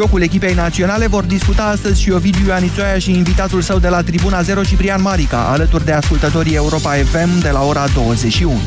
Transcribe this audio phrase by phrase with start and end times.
[0.00, 4.42] jocul echipei naționale vor discuta astăzi și Ovidiu Ioanițoia și invitatul său de la Tribuna
[4.42, 8.60] 0, Ciprian Marica, alături de ascultătorii Europa FM de la ora 21.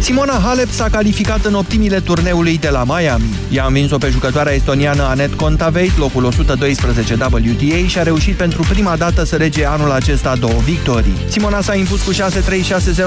[0.00, 3.24] Simona Halep s-a calificat în optimile turneului de la Miami.
[3.50, 8.66] Ea a învins-o pe jucătoarea estoniană Anet Kontaveit, locul 112 WTA și a reușit pentru
[8.68, 11.16] prima dată să rege anul acesta două victorii.
[11.28, 12.16] Simona s-a impus cu 6-3-6-0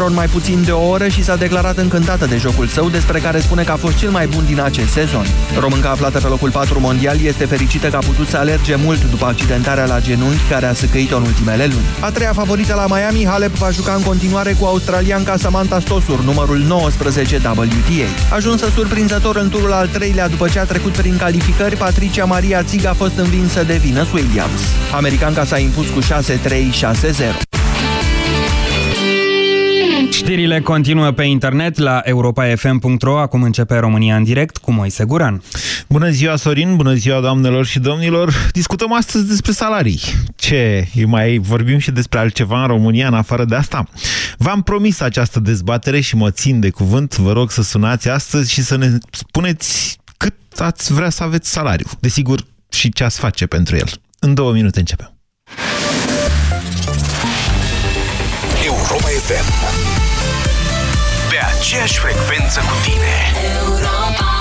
[0.07, 3.39] în mai puțin de o oră și s-a declarat încântată de jocul său, despre care
[3.39, 5.25] spune că a fost cel mai bun din acest sezon.
[5.59, 9.25] Românca aflată pe locul 4 mondial este fericită că a putut să alerge mult după
[9.25, 11.85] accidentarea la genunchi care a săcăit-o în ultimele luni.
[11.99, 16.57] A treia favorită la Miami, Halep va juca în continuare cu australianca Samantha Stosur, numărul
[16.57, 18.35] 9 19 WTA.
[18.35, 22.85] Ajunsă surprinzător în turul al treilea după ce a trecut prin calificări, Patricia Maria Țig
[22.85, 24.61] a fost învinsă de Venus Williams.
[24.93, 27.50] Americanca s-a impus cu 6-3-6-0.
[30.31, 33.19] Știrile continuă pe internet la europafm.ro.
[33.19, 35.43] Acum începe România în direct cu Moise Guran.
[35.89, 36.75] Bună ziua, Sorin!
[36.75, 38.49] Bună ziua, doamnelor și domnilor!
[38.51, 39.99] Discutăm astăzi despre salarii.
[40.35, 40.87] Ce?
[41.05, 43.87] Mai vorbim și despre altceva în România în afară de asta?
[44.37, 47.17] V-am promis această dezbatere și mă țin de cuvânt.
[47.17, 51.87] Vă rog să sunați astăzi și să ne spuneți cât ați vrea să aveți salariu.
[51.99, 53.87] Desigur, și ce ați face pentru el.
[54.19, 55.13] În două minute începem.
[58.65, 60.00] Europa FM
[61.61, 63.15] aceeași frecvență cu tine.
[63.59, 64.40] Europa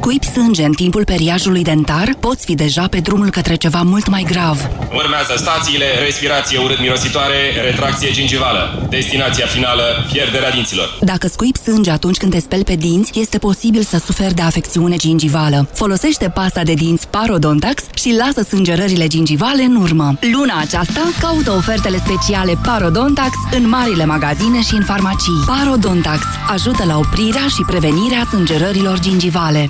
[0.00, 2.14] Scuipi sânge în timpul periajului dentar?
[2.20, 4.68] Poți fi deja pe drumul către ceva mult mai grav.
[4.94, 8.86] Urmează stațiile, respirație urât-mirositoare, retracție gingivală.
[8.90, 9.82] Destinația finală,
[10.12, 10.98] pierderea dinților.
[11.00, 14.96] Dacă scuipi sânge atunci când te speli pe dinți, este posibil să suferi de afecțiune
[14.96, 15.68] gingivală.
[15.72, 20.14] Folosește pasta de dinți Parodontax și lasă sângerările gingivale în urmă.
[20.32, 25.44] Luna aceasta, caută ofertele speciale Parodontax în marile magazine și în farmacii.
[25.46, 29.69] Parodontax ajută la oprirea și prevenirea sângerărilor gingivale.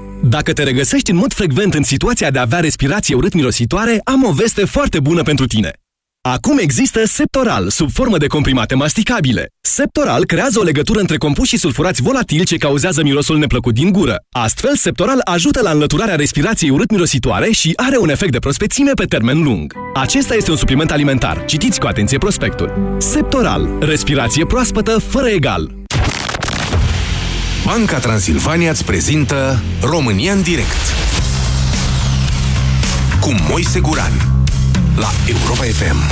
[0.23, 4.31] dacă te regăsești în mod frecvent în situația de a avea respirație urât-mirositoare, am o
[4.31, 5.71] veste foarte bună pentru tine.
[6.21, 9.47] Acum există Septoral, sub formă de comprimate masticabile.
[9.61, 14.15] Septoral creează o legătură între compuși sulfurați volatili ce cauzează mirosul neplăcut din gură.
[14.29, 19.43] Astfel, Septoral ajută la înlăturarea respirației urât-mirositoare și are un efect de prospețime pe termen
[19.43, 19.73] lung.
[19.93, 21.45] Acesta este un supliment alimentar.
[21.45, 22.95] Citiți cu atenție prospectul.
[22.97, 23.69] Septoral.
[23.79, 25.71] Respirație proaspătă fără egal.
[27.65, 30.93] Banca Transilvania îți prezintă România în direct
[33.19, 34.11] cu Moise Guran
[34.95, 36.11] la Europa FM.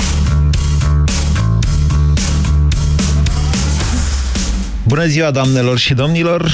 [4.84, 6.52] Bună ziua, doamnelor și domnilor!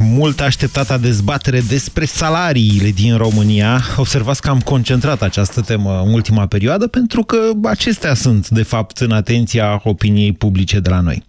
[0.00, 3.80] Mult așteptata dezbatere despre salariile din România.
[3.96, 8.98] Observați că am concentrat această temă în ultima perioadă pentru că acestea sunt, de fapt,
[8.98, 11.24] în atenția opiniei publice de la noi.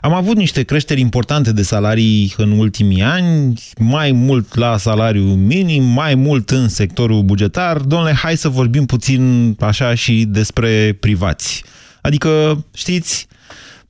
[0.00, 5.84] Am avut niște creșteri importante de salarii în ultimii ani, mai mult la salariu minim,
[5.84, 7.78] mai mult în sectorul bugetar.
[7.78, 11.64] Domnule, hai să vorbim puțin așa și despre privați.
[12.00, 13.26] Adică, știți,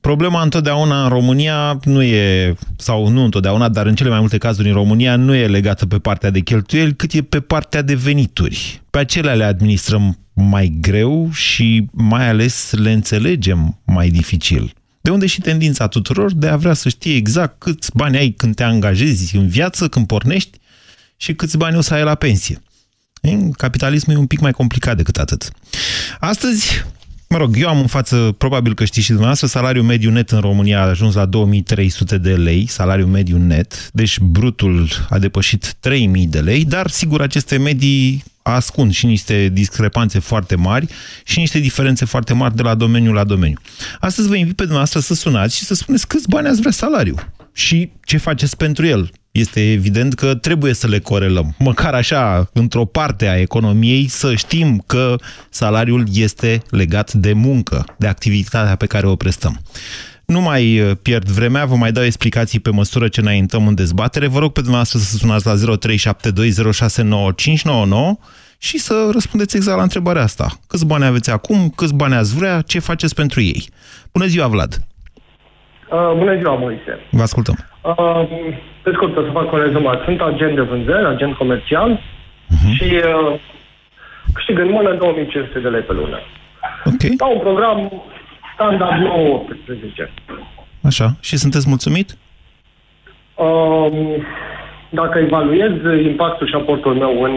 [0.03, 4.67] Problema întotdeauna în România nu e, sau nu întotdeauna, dar în cele mai multe cazuri
[4.67, 8.81] în România nu e legată pe partea de cheltuieli, cât e pe partea de venituri.
[8.89, 14.73] Pe acelea le administrăm mai greu și mai ales le înțelegem mai dificil.
[15.01, 18.55] De unde și tendința tuturor de a vrea să știe exact câți bani ai când
[18.55, 20.57] te angajezi în viață, când pornești
[21.17, 22.61] și câți bani o să ai la pensie.
[23.57, 25.51] Capitalismul e un pic mai complicat decât atât.
[26.19, 26.83] Astăzi
[27.33, 30.39] Mă rog, eu am în față, probabil că știți și dumneavoastră, salariul mediu net în
[30.39, 36.27] România a ajuns la 2300 de lei, salariul mediu net, deci brutul a depășit 3000
[36.27, 40.87] de lei, dar sigur aceste medii ascund și niște discrepanțe foarte mari
[41.23, 43.57] și niște diferențe foarte mari de la domeniu la domeniu.
[43.99, 47.15] Astăzi vă invit pe dumneavoastră să sunați și să spuneți câți bani ați vrea salariu
[47.53, 49.11] și ce faceți pentru el.
[49.33, 51.55] Este evident că trebuie să le corelăm.
[51.59, 55.15] Măcar așa, într-o parte a economiei, să știm că
[55.49, 59.59] salariul este legat de muncă, de activitatea pe care o prestăm.
[60.25, 64.27] Nu mai uh, pierd vremea, vă mai dau explicații pe măsură ce înaintăm în dezbatere.
[64.27, 65.57] Vă rog pe dumneavoastră să sunați la 0372069599
[68.57, 70.47] și să răspundeți exact la întrebarea asta.
[70.67, 73.69] Câți bani aveți acum, câți bani ați vrea, ce faceți pentru ei?
[74.11, 74.77] Bună ziua, Vlad!
[75.91, 76.99] Uh, bună ziua, Moise!
[77.11, 77.72] Vă ascultăm!
[77.83, 78.23] Uh,
[78.81, 80.03] pe scurt, o să fac un rezumat.
[80.03, 82.73] Sunt agent de vânzări, agent comercial uh-huh.
[82.75, 83.39] și uh,
[84.33, 86.19] câștig în mână 2500 de lei pe lună.
[86.85, 87.19] Ok.
[87.19, 88.03] La un program
[88.53, 89.07] standard
[90.07, 90.11] 9-18.
[90.81, 91.15] Așa.
[91.21, 92.17] Și sunteți mulțumit?
[93.35, 93.91] Uh,
[94.89, 95.71] dacă evaluez
[96.05, 97.33] impactul și aportul meu în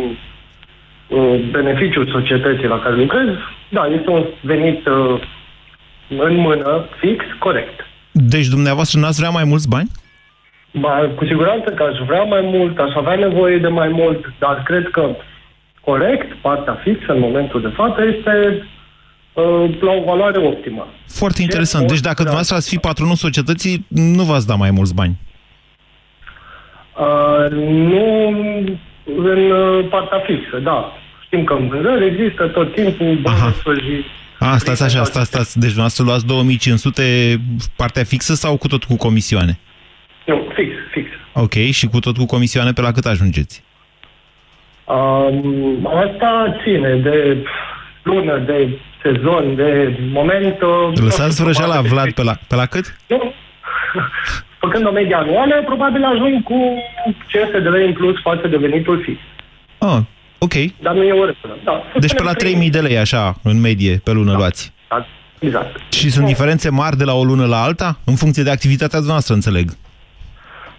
[1.09, 3.29] uh, beneficiul societății la care lucrez,
[3.69, 5.21] da, este un venit uh,
[6.09, 7.87] în mână, fix, corect.
[8.13, 9.89] Deci dumneavoastră n-ați vrea mai mulți bani?
[10.79, 14.63] Ba, cu siguranță că aș vrea mai mult, aș avea nevoie de mai mult, dar
[14.63, 15.17] cred că
[15.81, 18.67] corect, partea fixă în momentul de față este
[19.33, 20.87] uh, la o valoare optimă.
[21.07, 21.89] Foarte interesant.
[21.89, 25.17] Deci dacă dumneavoastră ați fi patronul societății, nu v-ați da mai mulți bani.
[26.99, 28.29] Uh, nu
[29.07, 30.93] în uh, partea fixă, da.
[31.25, 34.05] Știm că în vânzări există tot timpul bonusuri
[34.39, 35.53] A, stați așa, stați, stați.
[35.53, 37.41] Deci dumneavoastră luați 2500
[37.77, 39.59] partea fixă sau cu tot cu comisioane?
[40.27, 41.09] Nu, fix, fix.
[41.33, 43.63] Ok, și cu tot cu comisioane pe la cât ajungeți?
[44.85, 47.37] Um, asta ține de
[48.03, 50.61] lună, de sezon, de moment...
[50.63, 52.97] uh, Lăsați vrăjeala, Vlad, pe la, pe la cât?
[53.09, 53.33] Nu.
[54.59, 56.55] Făcând o medie anuală, probabil ajung cu
[57.27, 59.19] 500 de lei în plus față de venitul fix.
[59.79, 59.99] Ah,
[60.39, 60.53] ok.
[60.81, 61.59] Dar nu e o regulă.
[61.65, 64.73] Da, să Deci pe la spunem 3000 de lei, așa, în medie, pe lună luați.
[64.89, 65.07] Da,
[65.39, 65.93] exact.
[65.93, 67.99] Și sunt diferențe mari de la o lună la alta?
[68.05, 69.71] În funcție de activitatea noastră, înțeleg.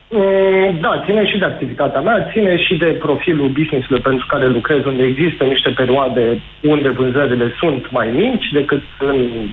[0.09, 4.86] Mm, Da, ține și de activitatea mea, ține și de profilul business-ului pentru care lucrez,
[4.86, 9.50] unde există niște perioade unde vânzările sunt mai mici decât în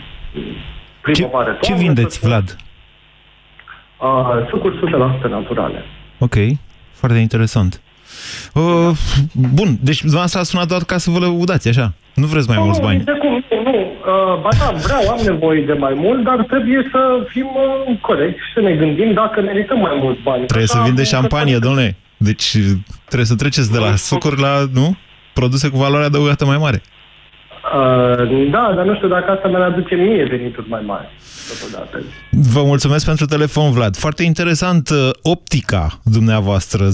[1.01, 1.59] primăvară.
[1.61, 2.56] Ce vindeți, Vlad?
[4.01, 4.79] Uh, sucuri
[5.27, 5.85] 100% naturale.
[6.19, 6.35] Ok,
[6.93, 7.81] foarte interesant.
[8.55, 8.91] Uh,
[9.33, 11.93] bun, deci dumneavoastră a sunat doar ca să vă lăudați, așa?
[12.15, 13.05] Nu vreți mai mulți Nu, bani?
[13.05, 13.79] de cum, nu, nu.
[13.79, 17.47] Uh, ba da, vreau, am nevoie de mai mult, dar trebuie să fim
[17.87, 20.45] uh, corecți și să ne gândim dacă merităm mai mulți bani.
[20.47, 21.97] Trebuie să Așa, vinde nu șampanie, domnule.
[22.17, 22.57] Deci
[23.05, 24.97] trebuie să treceți de la sucuri la, nu?
[25.33, 26.83] Produse cu valoare adăugată mai mare.
[27.72, 31.08] Uh, da, dar nu știu dacă asta mi-ar aduce mie venituri mai mari.
[31.61, 32.02] Totodată.
[32.31, 33.96] Vă mulțumesc pentru telefon, Vlad.
[33.96, 36.88] Foarte interesant uh, optica dumneavoastră.
[36.88, 36.90] 0372069599.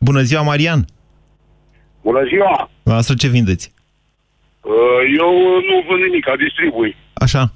[0.00, 0.84] Bună ziua, Marian.
[2.02, 2.70] Bună ziua!
[2.82, 3.72] Dumneavoastră ce vindeți?
[4.60, 4.72] Uh,
[5.18, 5.30] Eu
[5.68, 6.96] nu vând nimic, distribui.
[7.12, 7.52] Așa.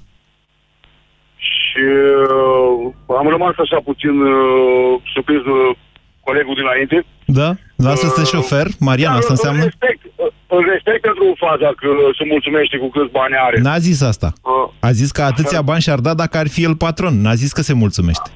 [1.37, 1.83] Și
[3.07, 5.77] uh, am rămas așa puțin uh, surprins de
[6.23, 7.05] colegul dinainte.
[7.25, 7.49] Da?
[7.79, 8.67] Dumneavoastră sunteți șofer?
[8.87, 9.61] Marian, asta înseamnă?
[9.63, 10.27] Îl respect, uh,
[10.57, 13.57] îl respect pentru faza că se mulțumește cu câți bani are.
[13.67, 14.29] N-a zis asta.
[14.41, 17.15] Uh, A zis că atâția bani și-ar da dacă ar fi el patron.
[17.23, 18.29] N-a zis că se mulțumește.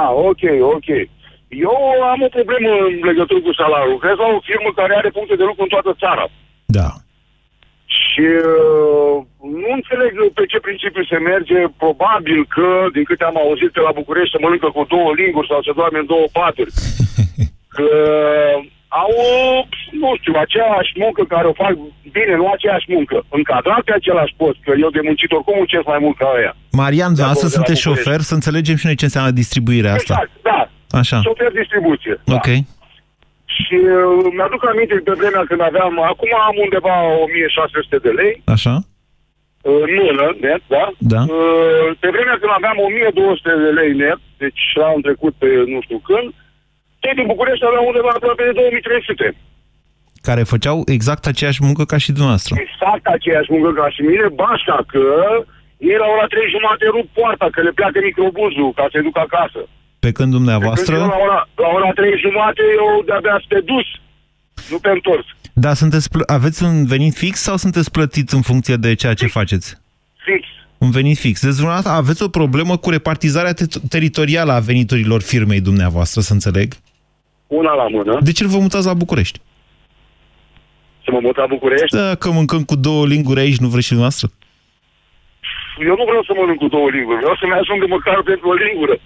[0.00, 0.42] Ah, ok,
[0.76, 0.88] ok.
[1.66, 1.76] Eu
[2.12, 3.94] am o problemă în legătură cu salariul.
[3.96, 6.24] Lucrez la o firmă care are puncte de lucru în toată țara.
[6.78, 6.88] Da.
[8.00, 9.16] Și uh,
[9.64, 11.58] nu înțeleg pe ce principiu se merge.
[11.84, 15.58] Probabil că, din câte am auzit pe la București, se mănâncă cu două linguri sau
[15.66, 16.72] se doarme în două paturi.
[17.74, 17.88] Că
[18.54, 18.57] au,
[20.08, 21.72] nu știu, aceeași muncă care o fac
[22.16, 23.16] bine, nu aceeași muncă.
[23.38, 26.52] Încadrat pe același post, că eu de muncit oricum muncesc mai mult ca ăia.
[26.82, 28.02] Marian, De dumneavoastră acolo, de la sunteți București.
[28.04, 30.14] șofer, să înțelegem și noi ce înseamnă distribuirea asta.
[30.14, 30.60] Exact, da.
[31.00, 31.18] Așa.
[31.28, 32.14] Șofer distribuție.
[32.38, 32.48] Ok.
[33.56, 38.74] Și uh, mi-aduc aminte de vremea când aveam, acum am undeva 1600 de lei, Așa?
[39.68, 40.84] uh, în mână, net, da?
[41.14, 41.20] Da.
[41.36, 45.98] Uh, Pe vremea când aveam 1200 de lei net, deci am trecut pe nu știu
[46.10, 46.28] când,
[47.02, 49.24] cei din București aveau undeva aproape de 2300.
[50.28, 52.52] Care făceau exact aceeași muncă ca și dumneavoastră.
[52.66, 55.02] Exact aceeași muncă ca și mine, basta că
[55.90, 59.60] ei la ora 3 jumate rup poarta, că le pleacă microbuzul ca să duc acasă.
[60.04, 60.94] Pe când dumneavoastră...
[60.96, 63.88] Când eu la ora, la ora 3 jumate eu de-abia sunt pe dus,
[64.70, 65.26] nu pe întors.
[65.64, 69.26] Da, sunteți pl- aveți un venit fix sau sunteți plătiți în funcție de ceea ce
[69.26, 69.68] faceți?
[70.26, 70.42] Fix.
[70.78, 71.40] Un venit fix.
[71.40, 76.72] Deci, dumneavoastră, aveți o problemă cu repartizarea te- teritorială a veniturilor firmei dumneavoastră, să înțeleg?
[77.46, 78.18] Una la mână.
[78.22, 79.40] De ce nu vă mutați la București?
[81.08, 81.96] Să mă mut la București?
[81.96, 84.28] Da, că mâncăm cu două linguri aici, nu vreți și dumneavoastră?
[85.88, 88.94] Eu nu vreau să mănânc cu două linguri, vreau să-mi ajungă măcar pentru o lingură.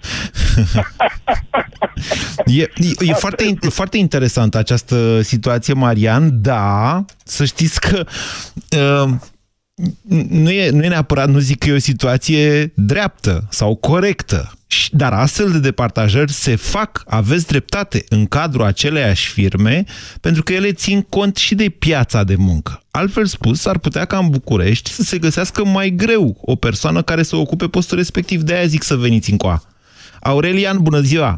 [2.45, 2.69] E, e,
[2.99, 8.05] e, foarte, e foarte interesantă această situație, Marian, da, să știți că
[8.77, 9.09] uh,
[10.29, 14.51] nu e, nu e neapărat, nu zic că e o situație dreaptă sau corectă,
[14.91, 19.83] dar astfel de departajări se fac, aveți dreptate, în cadrul aceleiași firme,
[20.21, 22.81] pentru că ele țin cont și de piața de muncă.
[22.91, 27.23] Altfel spus, ar putea ca în București să se găsească mai greu o persoană care
[27.23, 28.41] să ocupe postul respectiv.
[28.41, 29.61] De aia zic să veniți în coa.
[30.21, 31.37] Aurelian, bună ziua!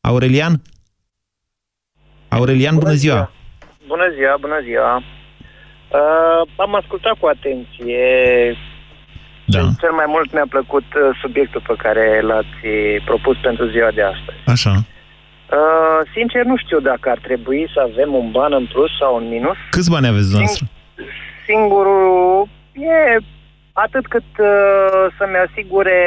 [0.00, 0.62] Aurelian?
[2.28, 3.14] Aurelian, bună, bună ziua!
[3.14, 3.32] ziua!
[3.86, 5.02] Bună ziua, bună ziua!
[5.92, 8.04] Uh, am ascultat cu atenție
[9.56, 9.70] da.
[9.84, 12.58] Cel mai mult mi-a plăcut uh, subiectul pe care l-ați
[13.04, 14.38] propus pentru ziua de astăzi.
[14.54, 14.72] Așa.
[15.58, 19.28] Uh, sincer, nu știu dacă ar trebui să avem un ban în plus sau un
[19.28, 19.58] minus.
[19.70, 20.66] Câți bani aveți dumneavoastră?
[21.46, 23.16] Singurul e
[23.72, 25.98] atât cât uh, să-mi asigure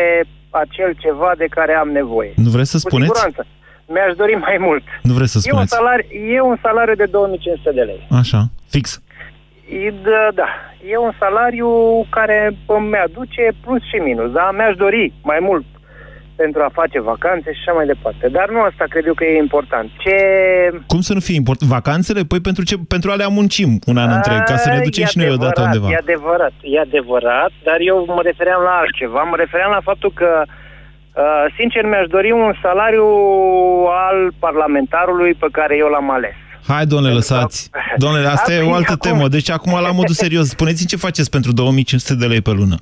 [0.49, 2.33] acel ceva de care am nevoie.
[2.35, 3.11] Nu vreți să Cu spuneți?
[3.11, 3.45] Siguranță.
[3.93, 4.83] Mi-aș dori mai mult.
[5.01, 5.73] Nu vreți să spuneți?
[5.73, 8.07] E un salariu, e un salariu de 2500 de lei.
[8.21, 9.01] Așa, fix.
[10.03, 10.49] Da, da,
[10.91, 11.69] e un salariu
[12.09, 14.51] care îmi aduce plus și minus, da?
[14.51, 15.65] Mi-aș dori mai mult
[16.35, 18.27] pentru a face vacanțe și așa mai departe.
[18.27, 19.89] Dar nu asta cred eu că e important.
[19.97, 20.15] Ce...
[20.87, 21.71] Cum să nu fie important?
[21.71, 22.21] Vacanțele?
[22.23, 22.75] Păi pentru, ce?
[22.87, 25.61] pentru a le amuncim un an a, întreg, ca să ne ducem și noi odată
[25.61, 25.87] undeva.
[25.89, 29.21] E adevărat, e adevărat, dar eu mă refeream la altceva.
[29.21, 30.45] Mă refeream la faptul că
[31.15, 33.07] Uh, sincer, mi-aș dori un salariu
[34.07, 36.35] al parlamentarului pe care eu l-am ales.
[36.67, 37.69] Hai, domnule, lăsați.
[37.97, 39.11] Domnule, asta e o altă acum...
[39.11, 39.27] temă.
[39.27, 42.75] Deci acum, la modul serios, spuneți-mi ce faceți pentru 2500 de lei pe lună.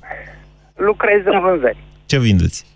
[0.74, 1.76] Lucrez în vânzări.
[2.06, 2.66] Ce vindeți?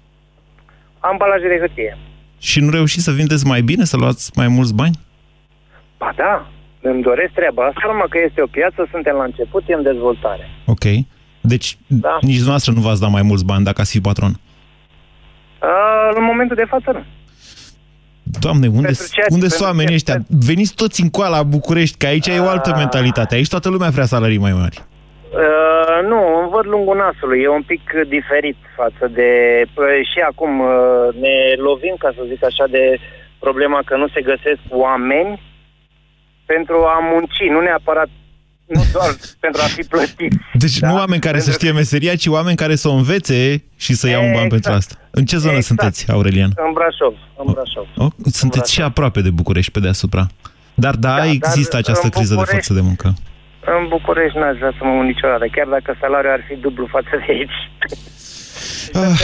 [0.98, 1.98] Ambalaje de hârtie.
[2.38, 4.98] Și nu reușiți să vindeți mai bine, să luați mai mulți bani?
[5.98, 6.50] Ba da,
[6.80, 10.48] îmi doresc treaba asta, numai că este o piață, suntem la început, e în dezvoltare.
[10.66, 10.84] Ok.
[11.40, 12.18] Deci da.
[12.20, 14.32] nici dumneavoastră nu v-ați dat mai mulți bani dacă ați fi patron?
[15.62, 17.04] Uh, în momentul de față nu.
[18.40, 18.92] Doamne, unde,
[19.28, 20.16] unde sunt oamenii ăștia?
[20.46, 23.34] Veniți toți în coala București, că aici e o altă mentalitate.
[23.34, 24.82] Aici toată lumea vrea salarii mai mari.
[25.32, 27.40] Uh, nu, îmi văd lungul nasului.
[27.40, 29.30] E un pic diferit față de...
[29.74, 32.98] Uh, și acum uh, ne lovim, ca să zic așa, de
[33.38, 35.42] problema că nu se găsesc oameni
[36.46, 38.08] pentru a munci, nu neapărat
[38.68, 40.32] nu doar pentru a fi plătit.
[40.52, 40.88] Deci da?
[40.88, 41.50] nu oameni care pentru...
[41.52, 44.72] să știe meseria, ci oameni care să o învețe și să ia un ban pentru
[44.72, 44.94] asta.
[45.10, 45.66] În ce zonă exact.
[45.66, 46.52] sunteți, Aurelian?
[46.66, 47.14] În Brașov.
[47.36, 47.86] În Brașov.
[47.96, 48.66] O, o, sunteți în Brașov.
[48.66, 50.26] și aproape de București, pe deasupra.
[50.74, 53.14] Dar da, da există dar această criză de forță de muncă.
[53.76, 57.32] În București n-aș vrea să mă niciodată, chiar dacă salariul ar fi dublu față de
[57.32, 57.58] aici.
[58.92, 59.18] Ah,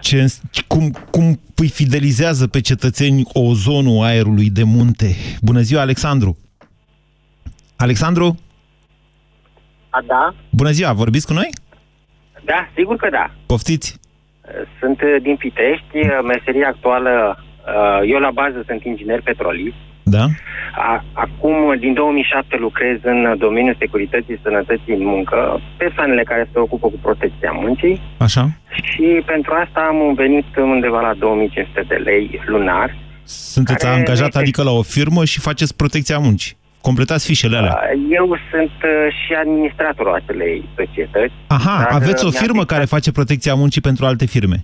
[0.00, 0.26] ce,
[0.66, 5.16] cum, cum îi fidelizează pe cetățeni ozonul aerului de munte?
[5.40, 6.38] Bună ziua, Alexandru!
[7.86, 8.26] Alexandru?
[9.90, 10.34] A, da.
[10.50, 11.48] Bună ziua, vorbiți cu noi?
[12.44, 13.26] Da, sigur că da.
[13.46, 13.88] Poftiți?
[14.80, 19.80] Sunt uh, din Pitești, uh, meseria actuală, uh, eu la bază sunt inginer petrolist.
[20.02, 20.24] Da.
[21.12, 26.86] Acum, din 2007, lucrez în domeniul securității și sănătății în muncă, persoanele care se ocupă
[26.88, 28.00] cu protecția muncii.
[28.18, 28.44] Așa.
[28.82, 32.96] Și pentru asta am venit undeva la 2500 de lei lunar.
[33.24, 36.60] Sunteți angajat, adică la o firmă și faceți protecția muncii?
[36.82, 37.78] Completați fișele alea.
[38.10, 41.32] Eu sunt uh, și administratorul acelei societăți.
[41.46, 44.62] Aha, aveți o firmă care face protecția muncii pentru alte firme?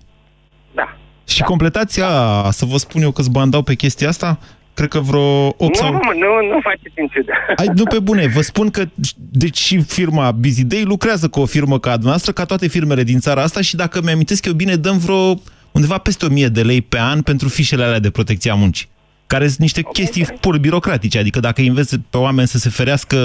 [0.74, 0.96] Da.
[1.28, 1.44] Și da.
[1.44, 4.38] completați a, să vă spun eu că-ți bandau pe chestia asta?
[4.74, 5.92] Cred că vreo 8 nu, sau...
[5.92, 7.32] Nu, nu, nu faceți în ciudă.
[7.56, 8.84] Ai, nu pe bune, vă spun că
[9.30, 13.18] deci și firma Busy Day lucrează cu o firmă ca noastră, ca toate firmele din
[13.18, 15.34] țara asta și dacă mi-amintesc eu bine, dăm vreo
[15.72, 18.88] undeva peste 1000 de lei pe an pentru fișele alea de protecție a muncii
[19.32, 19.92] care sunt niște okay.
[19.92, 21.18] chestii pur birocratice.
[21.18, 23.16] Adică dacă investi pe oameni să se ferească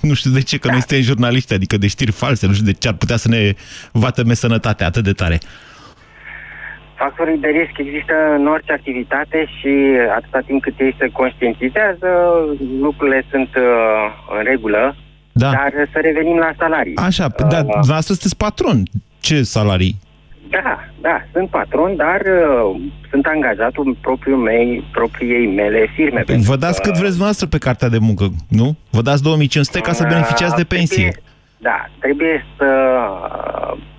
[0.00, 0.72] nu știu de ce, că da.
[0.72, 3.54] noi suntem jurnaliști, adică de știri false, nu știu de ce ar putea să ne
[3.92, 5.38] vatăme sănătatea atât de tare.
[6.94, 9.72] Factorii de risc există în orice activitate și
[10.16, 12.08] atâta timp cât ei se conștientizează,
[12.80, 13.64] lucrurile sunt uh,
[14.38, 14.96] în regulă,
[15.32, 15.50] da.
[15.50, 16.96] dar să revenim la salarii.
[16.96, 18.82] Așa, uh, dar dumneavoastră sunteți patron.
[19.20, 19.96] Ce salarii?
[20.50, 26.24] Da, da, sunt patron, dar uh, sunt angajatul propriul mei, propriei mele firme.
[26.46, 26.90] Vă dați că...
[26.90, 28.76] cât vreți noastră pe cartea de muncă, nu?
[28.90, 31.08] Vă dați 2500 ca să uh, beneficiați de pensie.
[31.10, 31.22] Trebuie,
[31.58, 32.68] da, trebuie să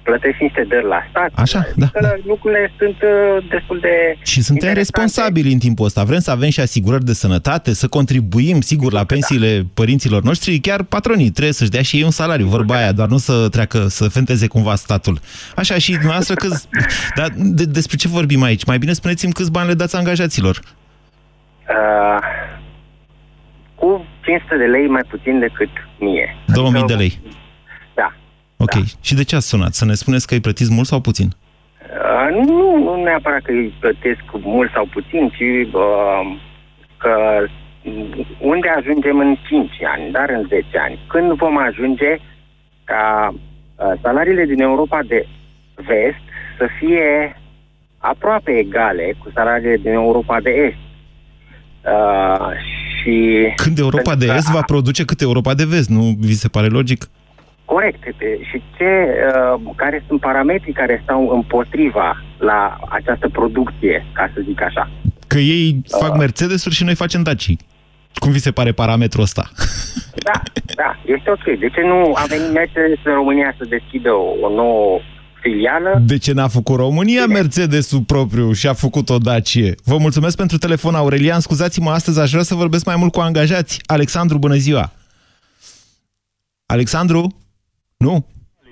[0.04, 1.30] plătești niște dări la stat.
[1.34, 2.14] Așa, da, da.
[2.26, 6.04] Lucrurile sunt uh, destul de Și suntem responsabili în timpul ăsta.
[6.04, 9.68] Vrem să avem și asigurări de sănătate, să contribuim, sigur, la pensiile da.
[9.74, 10.60] părinților noștri.
[10.60, 13.80] Chiar patronii trebuie să-și dea și ei un salariu, vorba aia, doar nu să treacă,
[13.88, 15.20] să fenteze cumva statul.
[15.56, 16.48] Așa și dumneavoastră, că...
[17.20, 18.66] Dar de, despre ce vorbim aici?
[18.66, 20.60] Mai bine spuneți-mi câți bani le dați angajaților.
[21.70, 22.20] Uh,
[23.76, 25.70] cu 500 de lei mai puțin decât
[26.00, 26.36] mie.
[26.46, 27.20] 2000 adică, de lei.
[28.58, 28.74] Ok.
[28.74, 28.80] Da.
[29.02, 29.74] Și de ce ați sunat?
[29.74, 31.30] Să ne spuneți că îi plătiți mult sau puțin?
[31.82, 36.38] Uh, nu, nu neapărat că îi plătesc mult sau puțin, ci uh,
[36.98, 37.44] că
[38.40, 41.00] unde ajungem în 5 ani, dar în 10 ani?
[41.08, 42.18] Când vom ajunge
[42.84, 45.28] ca uh, salariile din Europa de
[45.76, 46.24] vest
[46.58, 47.42] să fie
[47.98, 50.86] aproape egale cu salariile din Europa de est?
[51.86, 52.50] Uh,
[52.98, 56.68] și Când Europa de Est va produce cât Europa de Vest, nu vi se pare
[56.68, 57.10] logic?
[57.74, 58.02] Corect.
[58.50, 58.92] Și ce,
[59.56, 64.90] uh, care sunt parametrii care stau împotriva la această producție, ca să zic așa?
[65.28, 65.98] Că ei uh.
[66.02, 67.56] fac Mercedes-uri și noi facem Daci.
[68.14, 69.50] Cum vi se pare parametrul ăsta?
[70.16, 70.42] Da,
[70.76, 71.60] da, este ok.
[71.60, 75.00] De ce nu a venit Mercedes în România să deschidă o, o nouă
[75.42, 76.02] filială?
[76.06, 77.40] De ce n-a făcut România Bine.
[77.40, 79.76] Mercedes-ul propriu și a făcut o Dacie?
[79.84, 81.40] Vă mulțumesc pentru telefon, Aurelian.
[81.40, 83.80] Scuzați-mă, astăzi aș vrea să vorbesc mai mult cu angajați.
[83.86, 84.92] Alexandru, bună ziua!
[86.66, 87.47] Alexandru?
[87.98, 88.26] Nu?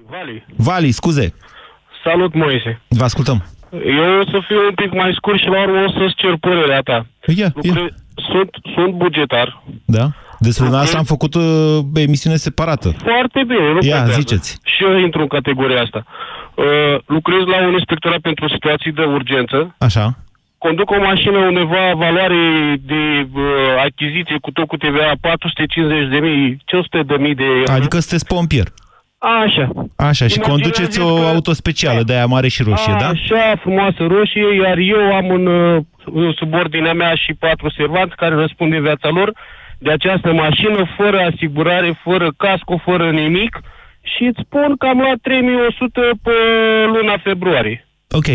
[0.10, 0.46] Vali.
[0.55, 1.34] Vali, scuze.
[2.03, 2.82] Salut, Moise.
[2.88, 3.46] Vă ascultăm.
[3.72, 6.82] Eu o să fiu un pic mai scurt și la urmă o să-ți cer părerea
[6.82, 7.05] ta.
[7.36, 7.82] Ia, Lucre...
[7.82, 7.88] ia.
[8.32, 9.63] Sunt, sunt bugetar.
[9.86, 10.08] Da?
[10.39, 10.82] Despre okay.
[10.82, 12.89] asta am făcut uh, emisiune separată.
[13.03, 14.60] Foarte bine, nu Ia, ziceți.
[14.63, 16.03] Și eu intru în categoria asta.
[16.55, 19.75] Uh, lucrez la un inspectorat pentru situații de urgență.
[19.77, 20.17] Așa.
[20.58, 23.41] Conduc o mașină undeva valoare de uh,
[23.86, 27.72] achiziție cu tot cu TVA 450 de mii, 500 de mii de euro.
[27.72, 28.67] Adică sunteți pompier.
[29.44, 29.70] Așa.
[29.96, 31.22] Așa, și conduceți o că...
[31.22, 33.08] auto specială de aia mare și roșie, A, da?
[33.08, 38.72] Așa, frumoasă roșie, iar eu am un uh, subordinea mea și patru servanți care răspund
[38.72, 39.34] de viața lor
[39.77, 43.60] de această mașină, fără asigurare, fără casco, fără nimic
[44.01, 46.36] și îți spun că am luat 3100 pe
[46.94, 47.88] luna februarie.
[48.10, 48.27] Ok.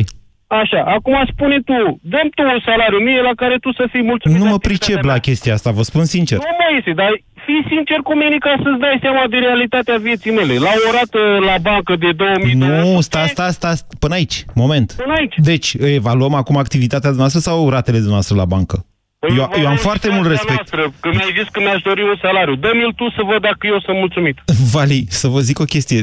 [0.47, 4.39] Așa, acum spune tu, dăm tu un salariu mie la care tu să fii mulțumit.
[4.39, 6.39] Nu mă pricep la chestia asta, vă spun sincer.
[6.39, 7.11] Nu mai este, dar
[7.51, 10.55] fii sincer cu mine ca să-ți dai seama de realitatea vieții mele.
[10.67, 14.89] La o rată la bancă de 2000 Nu, sta, sta, sta, până aici, moment.
[15.03, 15.35] Până aici.
[15.37, 18.85] Deci, evaluăm acum activitatea noastră sau ratele noastre la bancă?
[19.21, 20.55] Păi eu, eu am foarte mult respect.
[20.55, 22.55] Noastră, că mi-ai zis că mi-aș dori un salariu.
[22.55, 24.37] Dă-mi-l tu să văd dacă eu sunt mulțumit.
[24.73, 26.03] Vali, să vă zic o chestie.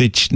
[0.00, 0.26] Deci,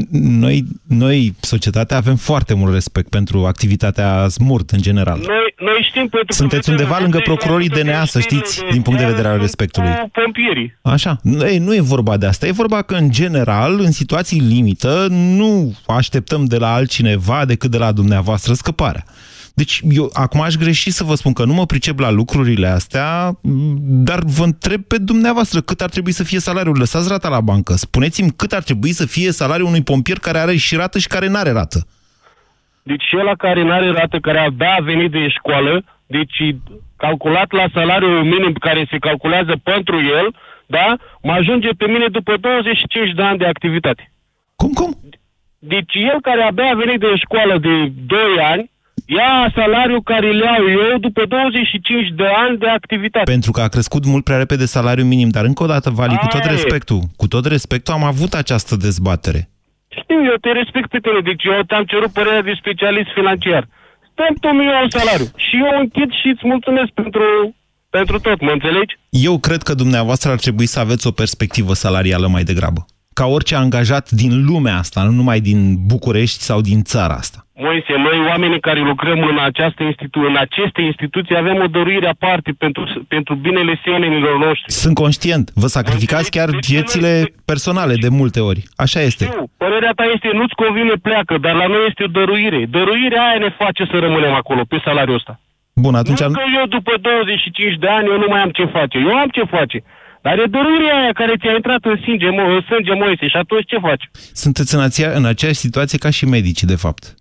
[0.44, 5.18] noi, noi, societatea, avem foarte mult respect pentru activitatea SMURT în general.
[5.18, 9.06] Noi, noi știm pentru Sunteți undeva lângă procurorii DNA, să știți, de, din punct de
[9.06, 9.90] vedere al respectului.
[10.00, 10.78] Cu pompierii.
[10.82, 11.20] Așa.
[11.40, 12.46] Ei, nu e vorba de asta.
[12.46, 17.78] E vorba că, în general, în situații limită, nu așteptăm de la altcineva decât de
[17.78, 19.04] la dumneavoastră scăparea.
[19.54, 23.30] Deci eu acum aș greși să vă spun că nu mă pricep la lucrurile astea,
[23.82, 26.78] dar vă întreb pe dumneavoastră cât ar trebui să fie salariul.
[26.78, 27.74] Lăsați rata la bancă.
[27.74, 31.28] Spuneți-mi cât ar trebui să fie salariul unui pompier care are și rată și care
[31.28, 31.86] n-are rată.
[32.82, 36.38] Deci ăla care n-are rată, care abia a venit de școală, deci
[36.96, 40.34] calculat la salariul minim care se calculează pentru el,
[40.66, 44.12] da, mă ajunge pe mine după 25 de ani de activitate.
[44.56, 44.98] Cum, cum?
[45.58, 47.74] Deci el care abia a venit de școală de
[48.06, 48.18] 2
[48.52, 48.70] ani,
[49.06, 53.30] ia salariul care îl iau eu după 25 de ani de activitate.
[53.30, 56.26] Pentru că a crescut mult prea repede salariul minim, dar încă o dată, Vali, cu
[56.26, 59.48] tot respectul, cu tot respectul am avut această dezbatere.
[60.00, 63.68] Știu, eu te respect pe tine, deci eu te-am cerut părerea de specialist financiar.
[64.12, 67.24] Stăm tu mi un salariu și eu închid și îți mulțumesc pentru,
[67.90, 68.98] pentru tot, mă înțelegi?
[69.10, 73.54] Eu cred că dumneavoastră ar trebui să aveți o perspectivă salarială mai degrabă ca orice
[73.54, 77.46] angajat din lumea asta, nu numai din București sau din țara asta.
[77.66, 82.50] Moise, noi oamenii care lucrăm în, această institu- în aceste instituții avem o dăruire aparte
[82.58, 84.72] pentru, pentru binele semenilor noștri.
[84.72, 85.50] Sunt conștient.
[85.54, 87.12] Vă sacrificați chiar viețile
[87.44, 88.60] personale de multe ori.
[88.84, 89.24] Așa este.
[89.36, 92.60] Nu, părerea ta este nu-ți convine pleacă, dar la noi este o dăruire.
[92.76, 95.40] Dăruirea aia ne face să rămânem acolo, pe salariul ăsta.
[95.74, 96.20] Bun, atunci...
[96.20, 98.98] Nu că eu după 25 de ani eu nu mai am ce face.
[98.98, 99.78] Eu am ce face.
[100.22, 103.78] Dar e dăruirea aia care ți-a intrat în sânge, în sânge Moise și atunci ce
[103.78, 104.04] faci?
[104.32, 107.14] Sunteți în, ația, în aceeași situație ca și medicii, de fapt.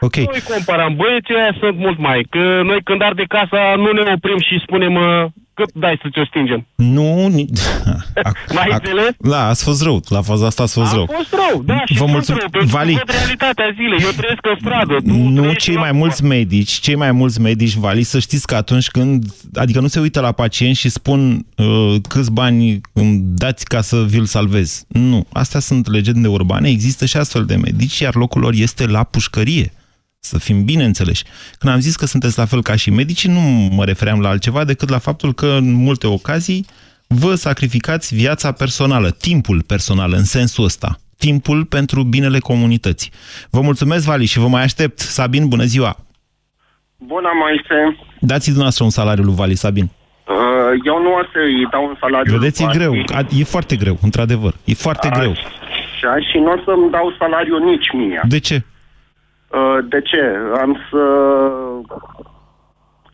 [0.00, 0.06] Da.
[0.06, 0.16] Ok.
[0.16, 4.40] Noi comparăm, băieții aia sunt mult mai, că noi când arde casa nu ne oprim
[4.48, 4.94] și spunem
[5.60, 6.66] cât dai să ți-o stingem?
[6.74, 7.28] Nu...
[8.58, 9.12] Mai înțeles?
[9.18, 10.02] Da, ați fost rău.
[10.08, 11.02] La faza asta ați fost a rău.
[11.02, 12.46] A fost rău, da, și Vă mulțumesc.
[12.64, 12.92] Vali.
[12.92, 13.98] Văd realitatea zilei.
[14.02, 14.94] Eu trăiesc în stradă.
[14.94, 18.88] Tu nu cei mai mulți medici, cei mai mulți medici, Vali, să știți că atunci
[18.88, 19.24] când...
[19.54, 24.04] Adică nu se uită la pacient și spun uh, câți bani îmi dați ca să
[24.08, 24.84] vi-l salvez.
[24.88, 25.26] Nu.
[25.32, 26.68] Astea sunt legende urbane.
[26.68, 29.72] Există și astfel de medici, iar locul lor este la pușcărie.
[30.22, 31.24] Să fim bine înțeleși.
[31.58, 33.40] Când am zis că sunteți la fel ca și medicii, nu
[33.74, 36.66] mă refeream la altceva decât la faptul că în multe ocazii
[37.06, 40.98] vă sacrificați viața personală, timpul personal în sensul ăsta.
[41.18, 43.10] Timpul pentru binele comunității.
[43.50, 44.98] Vă mulțumesc, Vali, și vă mai aștept.
[44.98, 45.96] Sabin, bună ziua!
[46.96, 47.96] Bună, Moise!
[48.20, 49.84] Dați-i dumneavoastră un salariu lui Vali, Sabin.
[49.84, 50.36] Uh,
[50.84, 52.94] eu nu o să-i dau un salariu Vedeți, e greu.
[53.38, 54.54] E foarte greu, într-adevăr.
[54.64, 55.30] E foarte A, greu.
[55.30, 58.20] Așa, și nu o să-mi dau salariu nici mie.
[58.28, 58.64] De ce?
[59.50, 60.36] Uh, de ce?
[60.60, 61.02] Am să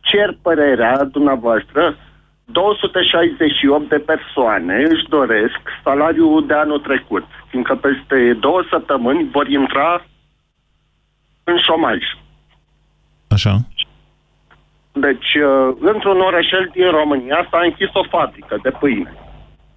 [0.00, 1.96] cer părerea dumneavoastră
[2.44, 10.04] 268 de persoane își doresc salariul de anul trecut, fiindcă peste două săptămâni vor intra
[11.44, 11.98] în șomaj.
[13.28, 13.56] Așa.
[14.92, 19.14] Deci, uh, într-un orășel din România s-a închis o fabrică de pâine.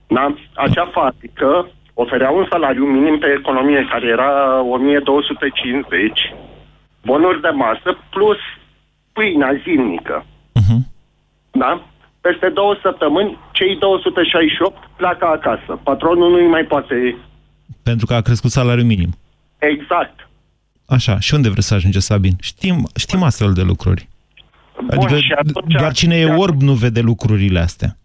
[0.08, 0.36] Da?
[0.54, 6.34] Acea fabrică oferea un salariu minim pe economie care era 1250,
[7.06, 8.38] bonuri de masă plus
[9.14, 10.26] pâinea zilnică.
[10.60, 10.82] Uh-huh.
[11.52, 11.82] Da?
[12.22, 15.80] Peste două săptămâni, cei 268 pleacă acasă.
[15.84, 17.18] Patronul nu-i mai poate...
[17.84, 19.10] Pentru că a crescut salariul minim.
[19.58, 20.30] Exact.
[20.88, 22.36] Așa, și unde vreți să ajungeți, Sabin?
[22.42, 24.08] Știm, știm astfel de lucruri.
[24.76, 27.98] Bun, adică și atunci, doar cine e orb nu vede lucrurile astea.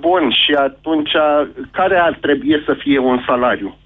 [0.00, 1.10] Bun, și atunci
[1.70, 3.78] care ar trebui să fie un salariu?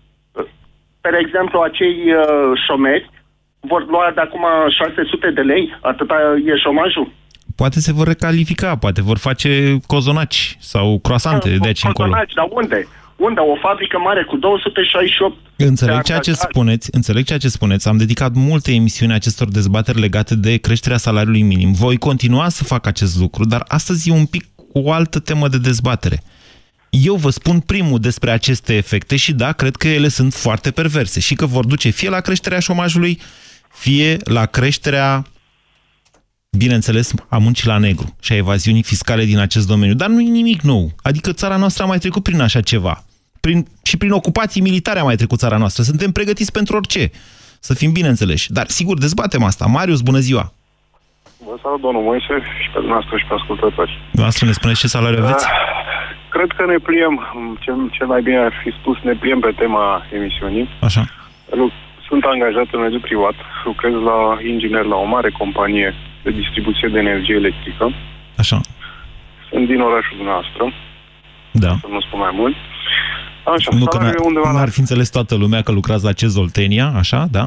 [1.01, 3.11] Per exemplu, acei uh, șomeri
[3.61, 5.79] vor lua de acum 600 de lei?
[5.81, 6.15] Atâta
[6.47, 7.13] e șomajul?
[7.57, 12.09] Poate se vor recalifica, poate vor face cozonaci sau croasante de aici încolo.
[12.09, 12.89] Cozonaci, dar unde?
[13.17, 13.41] Unde?
[13.41, 17.89] O fabrică mare cu 268 Înțeleg ceea ce spuneți, înțeleg ceea ce spuneți.
[17.89, 21.73] Am dedicat multe emisiuni acestor dezbateri legate de creșterea salariului minim.
[21.73, 25.59] Voi continua să fac acest lucru, dar astăzi e un pic o altă temă de
[25.59, 26.23] dezbatere.
[26.91, 31.21] Eu vă spun primul despre aceste efecte și da, cred că ele sunt foarte perverse
[31.21, 33.21] și că vor duce fie la creșterea șomajului,
[33.73, 35.25] fie la creșterea,
[36.59, 39.95] bineînțeles, a muncii la negru și a evaziunii fiscale din acest domeniu.
[39.95, 40.91] Dar nu e nimic nou.
[41.03, 43.05] Adică țara noastră a mai trecut prin așa ceva.
[43.41, 45.83] Prin, și prin ocupații militare a mai trecut țara noastră.
[45.83, 47.11] Suntem pregătiți pentru orice.
[47.61, 48.53] Să fim bineînțeleși.
[48.53, 49.67] Dar sigur, dezbatem asta.
[49.67, 50.53] Marius, bună ziua!
[51.47, 53.93] Vă salut, domnul Moise, și pe dumneavoastră și pe ascultători.
[54.11, 55.45] Dumneavoastră ne spuneți ce salariu aveți?
[55.45, 55.51] Uh,
[56.35, 57.15] cred că ne pliem,
[57.65, 59.85] cel, cel mai bine ar fi spus, ne pliem pe tema
[60.19, 60.67] emisiunii.
[60.89, 61.03] Așa.
[62.11, 64.19] Sunt angajat în mediul privat, lucrez la
[64.53, 67.85] inginer la o mare companie de distribuție de energie electrică.
[68.43, 68.59] Așa.
[69.51, 70.63] Sunt din orașul dumneavoastră.
[71.65, 71.73] Da.
[71.85, 72.57] Să nu spun mai mult.
[73.55, 74.67] Așa, nu că n-ar, undeva la...
[74.67, 77.45] fi înțeles toată lumea că lucrați la ce Zoltenia, așa, da?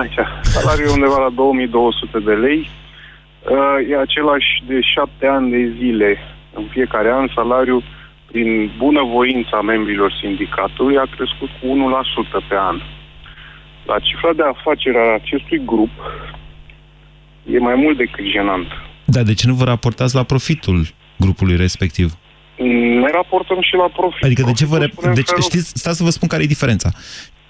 [0.00, 2.68] Așa, salariul undeva la 2200 de lei,
[3.50, 6.18] Uh, e același de șapte ani de zile.
[6.52, 7.82] În fiecare an, salariul,
[8.30, 12.80] prin bunăvoința membrilor sindicatului, a crescut cu 1% pe an.
[13.86, 15.90] La cifra de afacere a acestui grup
[17.50, 18.66] e mai mult decât jenant.
[19.04, 22.16] Da, de ce nu vă raportați la profitul grupului respectiv?
[23.00, 24.24] Ne raportăm și la profit.
[24.24, 24.78] Adică de ce vă...
[24.86, 26.90] Rep- deci, știți, stați să vă spun care e diferența.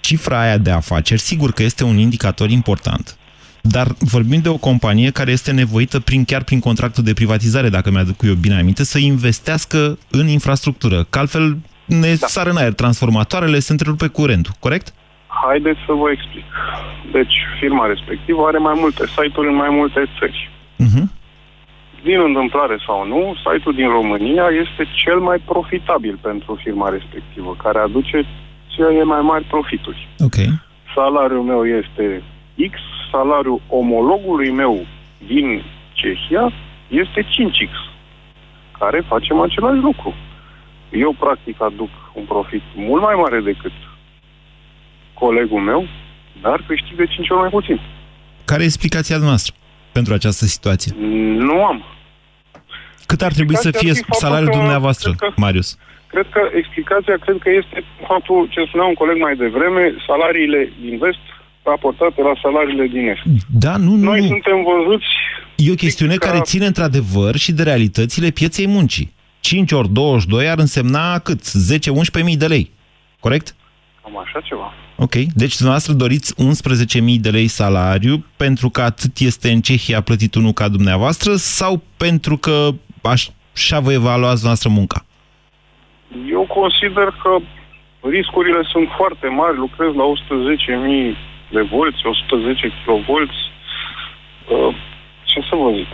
[0.00, 3.18] Cifra aia de afaceri, sigur că este un indicator important.
[3.60, 7.90] Dar vorbim de o companie care este nevoită prin, chiar prin contractul de privatizare, dacă
[7.90, 11.06] mi-aduc eu bine aminte, să investească în infrastructură.
[11.10, 12.26] Că altfel ne da.
[12.26, 14.94] sar în aer transformatoarele, se întrerupe curentul, corect?
[15.46, 16.44] Haideți să vă explic.
[17.12, 20.50] Deci, firma respectivă are mai multe site-uri în mai multe țări.
[20.84, 21.04] Uh-huh.
[22.02, 27.78] Din întâmplare sau nu, site-ul din România este cel mai profitabil pentru firma respectivă, care
[27.78, 28.26] aduce
[28.66, 30.08] cele mai mari profituri.
[30.18, 30.36] Ok.
[30.94, 32.22] Salariul meu este
[32.70, 32.78] X,
[33.10, 34.86] salariul omologului meu
[35.26, 36.52] din Cehia
[36.88, 37.72] este 5X,
[38.78, 40.14] care facem același lucru.
[40.90, 43.72] Eu, practic, aduc un profit mult mai mare decât
[45.14, 45.88] colegul meu,
[46.42, 47.80] dar câștig de 5 ori mai puțin.
[48.44, 49.54] Care e explicația noastră
[49.92, 50.92] pentru această situație?
[51.48, 51.84] Nu am.
[53.06, 55.78] Cât ar trebui să fie salariul că, dumneavoastră, că, Marius?
[56.06, 60.98] Cred că explicația cred că este faptul ce spunea un coleg mai devreme, salariile din
[60.98, 61.24] vest
[61.62, 63.22] raportate la salariile din Est.
[63.48, 64.04] Da, nu, nu.
[64.10, 65.06] Noi suntem văzuți...
[65.56, 66.26] E o chestiune ca...
[66.26, 69.12] care ține într-adevăr și de realitățile pieței muncii.
[69.40, 71.40] 5 ori 22 ar însemna cât?
[72.20, 72.70] 10-11 mii de lei.
[73.20, 73.54] Corect?
[74.04, 74.72] Cam așa ceva.
[74.96, 75.14] Ok.
[75.14, 80.52] Deci dumneavoastră doriți 11.000 de lei salariu pentru că atât este în Cehia plătit unul
[80.52, 82.68] ca dumneavoastră sau pentru că
[83.02, 85.04] așa vă evaluați noastră munca?
[86.30, 87.32] Eu consider că
[88.00, 89.56] riscurile sunt foarte mari.
[89.56, 90.04] Lucrez la
[91.12, 91.16] 110.000
[91.50, 93.08] de volți, 110 kV.
[93.08, 94.74] Uh,
[95.34, 95.88] ce să vă zic?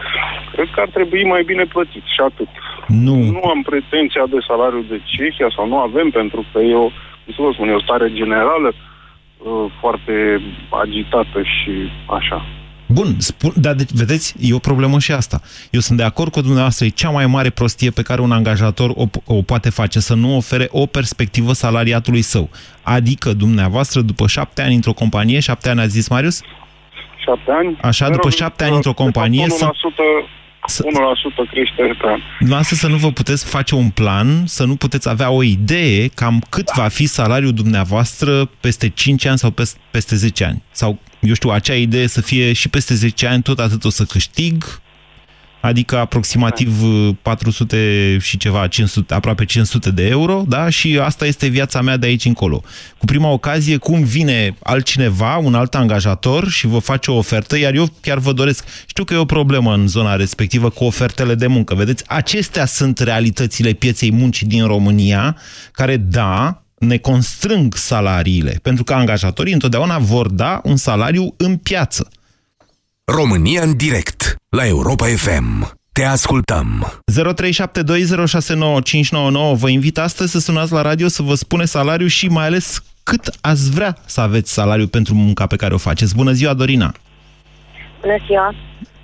[0.52, 2.48] Cred că ar trebui mai bine plătit și atât.
[2.86, 3.14] Nu.
[3.14, 6.92] Nu am pretenția de salariu de Cehia sau nu avem pentru că eu, cum
[7.36, 10.40] să vă spun, e o stare generală uh, foarte
[10.82, 11.72] agitată și
[12.06, 12.44] așa.
[12.92, 15.40] Bun, spun, dar de, vedeți, e o problemă și asta.
[15.70, 18.90] Eu sunt de acord cu dumneavoastră, e cea mai mare prostie pe care un angajator
[18.94, 22.48] o, o poate face, să nu ofere o perspectivă salariatului său.
[22.82, 26.40] Adică dumneavoastră, după șapte ani într-o companie, șapte ani a zis Marius?
[27.24, 27.78] Șapte ani?
[27.82, 29.46] Așa, după șapte ani într-o companie...
[29.46, 29.48] 1%,
[30.66, 30.82] să...
[31.46, 32.20] 1% creștere pe an.
[32.38, 36.44] Dumneavoastră să nu vă puteți face un plan, să nu puteți avea o idee cam
[36.48, 36.82] cât da.
[36.82, 39.54] va fi salariul dumneavoastră peste 5 ani sau
[39.90, 40.62] peste 10 ani.
[40.70, 44.04] Sau eu știu, acea idee să fie și peste 10 ani tot atât o să
[44.04, 44.79] câștig,
[45.60, 46.82] adică aproximativ
[47.22, 50.68] 400 și ceva, 500, aproape 500 de euro, da?
[50.68, 52.62] Și asta este viața mea de aici încolo.
[52.98, 57.74] Cu prima ocazie, cum vine altcineva, un alt angajator și vă face o ofertă, iar
[57.74, 61.46] eu chiar vă doresc, știu că e o problemă în zona respectivă cu ofertele de
[61.46, 62.04] muncă, vedeți?
[62.06, 65.36] Acestea sunt realitățile pieței muncii din România,
[65.72, 72.08] care, da, ne constrâng salariile, pentru că angajatorii întotdeauna vor da un salariu în piață.
[73.16, 75.72] România în direct la Europa FM.
[75.92, 76.92] Te ascultăm.
[77.12, 77.16] 0372069599.
[79.54, 83.30] Vă invit astăzi să sunați la radio să vă spune salariu și mai ales cât
[83.40, 86.16] ați vrea să aveți salariu pentru munca pe care o faceți.
[86.16, 86.94] Bună ziua, Dorina!
[88.00, 88.54] Bună ziua!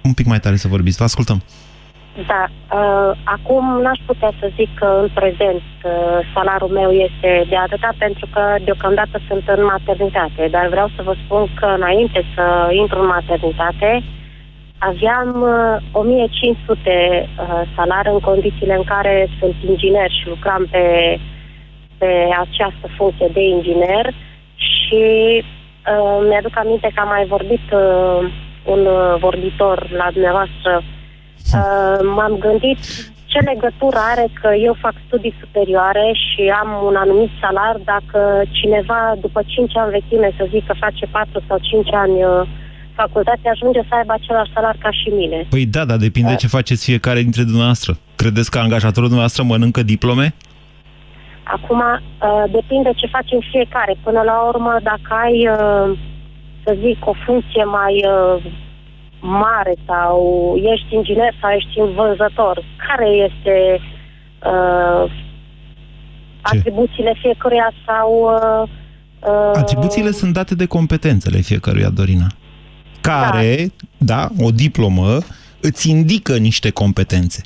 [0.02, 1.42] Un pic mai tare să vorbiți, vă ascultăm.
[2.24, 7.56] Da, uh, acum n-aș putea să zic că în prezent uh, salariul meu este de
[7.56, 12.68] atâta pentru că deocamdată sunt în maternitate, dar vreau să vă spun că înainte să
[12.70, 14.02] intru în maternitate
[14.78, 21.18] aveam uh, 1500 uh, salari în condițiile în care sunt inginer și lucram pe,
[21.98, 24.14] pe această funcție de inginer
[24.54, 25.04] și
[25.42, 28.18] uh, mi-aduc aminte că am mai vorbit uh,
[28.64, 30.82] un uh, vorbitor la dumneavoastră
[31.54, 32.78] Uh, m-am gândit
[33.36, 39.00] ce legătură are că eu fac studii superioare și am un anumit salar dacă cineva
[39.20, 42.42] după 5 ani vechime, să zic că face 4 sau 5 ani uh,
[42.94, 45.46] facultate, ajunge să aibă același salar ca și mine.
[45.50, 46.38] Păi da, dar depinde uh.
[46.38, 47.92] ce faceți fiecare dintre dumneavoastră.
[48.16, 50.34] Credeți că angajatorul dumneavoastră mănâncă diplome?
[51.42, 53.96] Acum, uh, depinde ce facem fiecare.
[54.02, 55.98] Până la urmă, dacă ai, uh,
[56.64, 58.44] să zic, o funcție mai uh,
[59.20, 60.18] mare sau
[60.72, 63.80] ești inginer sau ești vânzător, care este
[64.44, 65.12] uh,
[66.40, 68.30] atribuțiile fiecăruia sau...
[68.62, 68.68] Uh,
[69.28, 72.26] uh, Atribuțiile sunt date de competențele fiecăruia, Dorina.
[73.00, 75.18] Care, da, da o diplomă,
[75.60, 77.40] îți indică niște competențe.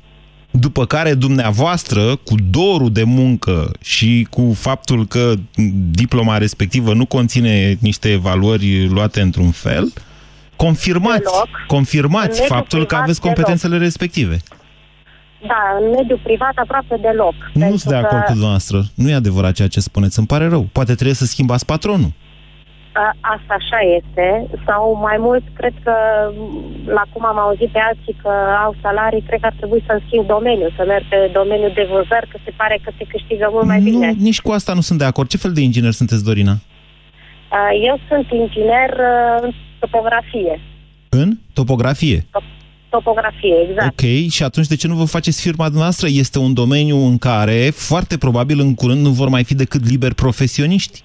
[0.50, 5.34] După care dumneavoastră, cu dorul de muncă și cu faptul că
[5.90, 9.92] diploma respectivă nu conține niște valori luate într-un fel, uh,
[10.64, 11.50] confirmați, deloc.
[11.66, 13.86] confirmați faptul că aveți competențele deloc.
[13.88, 14.36] respective.
[15.50, 17.34] Da, în mediul privat aproape deloc.
[17.52, 18.26] Nu sunt de acord că...
[18.26, 18.78] cu dumneavoastră.
[18.94, 20.18] Nu e adevărat ceea ce spuneți.
[20.18, 20.62] Îmi pare rău.
[20.72, 22.12] Poate trebuie să schimbați patronul.
[22.92, 24.26] A, asta așa este.
[24.66, 25.94] Sau mai mult, cred că,
[26.98, 28.32] la cum am auzit pe alții că
[28.64, 32.30] au salarii, cred că ar trebui să schimb domeniul, să merg pe domeniul de vânzări,
[32.32, 34.08] că se pare că se câștigă mult mai nu, bine.
[34.28, 35.28] Nici cu asta nu sunt de acord.
[35.28, 36.54] Ce fel de inginer sunteți, Dorina?
[37.88, 38.90] Eu sunt inginer
[39.80, 40.60] topografie.
[41.08, 42.26] În topografie?
[42.88, 43.86] Topografie, exact.
[43.90, 46.06] Ok, și atunci de ce nu vă faceți firma noastră?
[46.10, 50.14] Este un domeniu în care, foarte probabil, în curând nu vor mai fi decât liberi
[50.14, 51.02] profesioniști.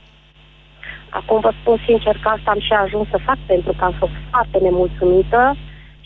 [1.09, 4.15] Acum vă spun sincer că asta am și ajuns să fac pentru că am fost
[4.31, 5.41] foarte nemulțumită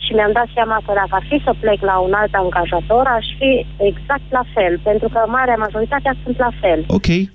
[0.04, 3.26] și mi-am dat seama că dacă ar fi să plec la un alt angajator, aș
[3.38, 3.50] fi
[3.90, 6.80] exact la fel, pentru că marea majoritatea sunt la fel.
[6.98, 7.06] Ok.
[7.06, 7.28] Uh,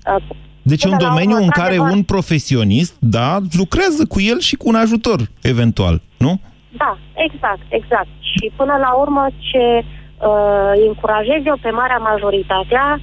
[0.70, 4.74] deci e un domeniu în care un profesionist, da, lucrează cu el și cu un
[4.74, 6.40] ajutor, eventual, nu?
[6.82, 8.08] Da, exact, exact.
[8.20, 13.00] Și până la urmă ce uh, încurajez eu pe marea majoritatea,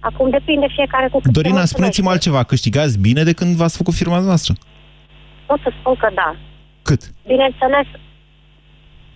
[0.00, 4.18] acum depinde fiecare cu cât Dorina, spuneți-mi altceva, câștigați bine de când v-ați făcut firma
[4.18, 4.54] noastră?
[5.46, 6.36] Pot să spun că da.
[6.82, 7.00] Cât?
[7.26, 7.86] Bineînțeles,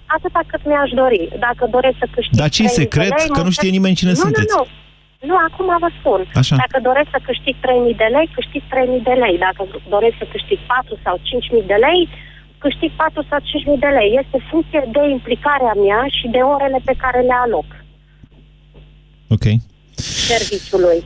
[0.06, 1.28] atâta cât mi-aș dori.
[1.38, 3.14] Dacă doresc să câștig Dar ce secret?
[3.18, 4.54] Lei, că nu știe nimeni cine nu, sunteți.
[4.56, 4.81] Nu, nu,
[5.28, 6.20] nu, acum vă spun.
[6.40, 6.54] Așa.
[6.62, 9.36] Dacă doresc să câștig 3.000 de lei, câștig 3.000 de lei.
[9.46, 9.60] Dacă
[9.94, 11.14] doresc să câștig 4 sau
[11.62, 12.00] 5.000 de lei,
[12.64, 14.10] câștig 4 sau 5.000 de lei.
[14.22, 17.68] Este funcție de implicarea mea și de orele pe care le aloc.
[19.34, 19.44] Ok.
[20.30, 20.98] Serviciului.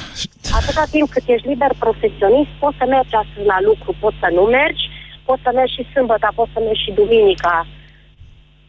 [0.58, 4.44] Atâta timp cât ești liber profesionist, poți să mergi astăzi la lucru, poți să nu
[4.58, 4.84] mergi,
[5.28, 7.56] poți să mergi și sâmbătă, poți să mergi și duminica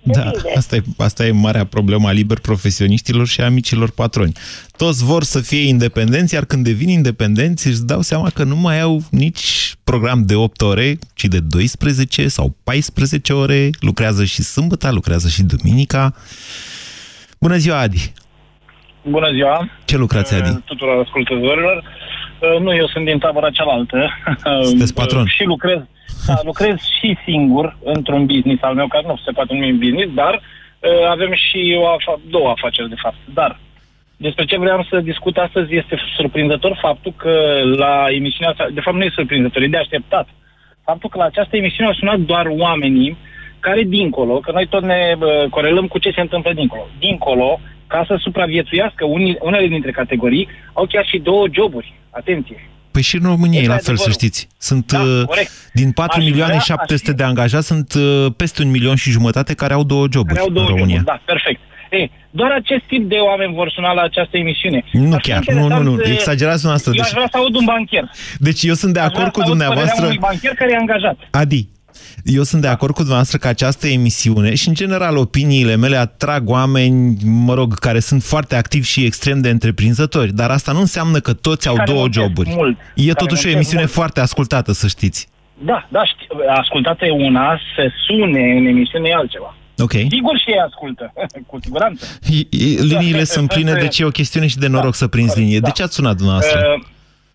[0.03, 4.31] da, asta e, asta e marea problemă a liber profesioniștilor și a micilor patroni.
[4.77, 8.79] Toți vor să fie independenți, iar când devin independenți își dau seama că nu mai
[8.79, 14.91] au nici program de 8 ore, ci de 12 sau 14 ore, lucrează și sâmbătă,
[14.91, 16.13] lucrează și duminica.
[17.39, 18.13] Bună ziua, Adi!
[19.09, 19.69] Bună ziua!
[19.85, 20.61] Ce lucrați, Adi?
[20.65, 21.83] Tuturor ascultătorilor.
[22.59, 24.09] Nu, eu sunt din tabăra cealaltă.
[24.61, 25.25] Sunteți patron?
[25.25, 25.79] și lucrez
[26.27, 30.33] da, lucrez și singur într-un business al meu, care nu se poate numi business, dar
[30.35, 33.17] uh, avem și o afa- două afaceri, de fapt.
[33.33, 33.59] Dar
[34.17, 38.97] despre ce vreau să discut astăzi este surprinzător faptul că la emisiunea asta, de fapt
[38.97, 40.27] nu e surprinzător, e de așteptat,
[40.83, 43.17] faptul că la această emisiune au sunat doar oamenii
[43.59, 47.59] care dincolo, că noi tot ne uh, corelăm cu ce se întâmplă dincolo, dincolo,
[47.93, 51.93] ca să supraviețuiască unii, unele dintre categorii, au chiar și două joburi.
[52.09, 52.55] Atenție!
[52.55, 54.47] Păi Păi și în România e la fel, să știți.
[54.57, 55.51] Sunt Da, uh, corect.
[55.73, 59.09] din 4 Aș milioane vrea- 700 aș- de angajați, sunt uh, peste un milion și
[59.11, 60.95] jumătate care au două joburi care au două în România.
[60.97, 61.15] joburi.
[61.17, 61.59] Da, perfect.
[61.91, 64.83] Ei, doar acest tip de oameni vor suna la această emisiune.
[64.91, 66.91] Nu Ar fi chiar, nu, nu, interesant, nu, eh, exagerați dumneavoastră.
[66.95, 68.05] Eu aș Deci, vrea să aud un bancher.
[68.47, 70.05] deci eu sunt de Aș vrea acord cu să aud părerea dumneavoastră.
[70.05, 71.17] unui bancher care e angajat.
[71.31, 71.61] Adi,
[72.23, 76.49] eu sunt de acord cu dumneavoastră că această emisiune și, în general, opiniile mele atrag
[76.49, 81.19] oameni, mă rog, care sunt foarte activi și extrem de întreprinzători, dar asta nu înseamnă
[81.19, 82.49] că toți au Care două muncesc joburi.
[82.55, 82.77] mult.
[82.95, 83.93] E Care totuși o muncesc emisiune mult.
[83.93, 85.27] foarte ascultată, să știți.
[85.65, 89.55] Da, da, ști, ascultată e una, se sune în emisiune e altceva.
[89.77, 89.91] Ok.
[89.91, 91.13] Sigur și ei ascultă,
[91.49, 92.05] cu siguranță.
[92.29, 95.59] I- i- Liniile sunt pline, deci e o chestiune și de noroc să prinzi linie.
[95.59, 96.59] De ce ați sunat dumneavoastră?
[96.77, 96.83] Uh,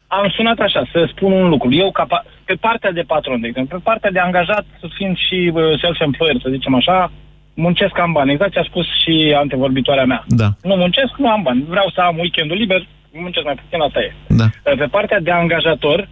[0.06, 1.74] am sunat așa, să spun un lucru.
[1.74, 4.64] Eu, ca pa- pe partea de patron, de exemplu, pe partea de angajat,
[4.96, 7.12] fiind și uh, self-employer, să zicem așa,
[7.54, 8.32] muncesc am bani.
[8.32, 10.24] Exact ce a spus și antevorbitoarea mea.
[10.28, 11.64] Da, Nu muncesc, nu am bani.
[11.68, 14.12] Vreau să am weekendul liber, muncesc mai puțin, asta e.
[14.40, 14.44] da.
[14.44, 16.08] Uh, Pe partea de angajator,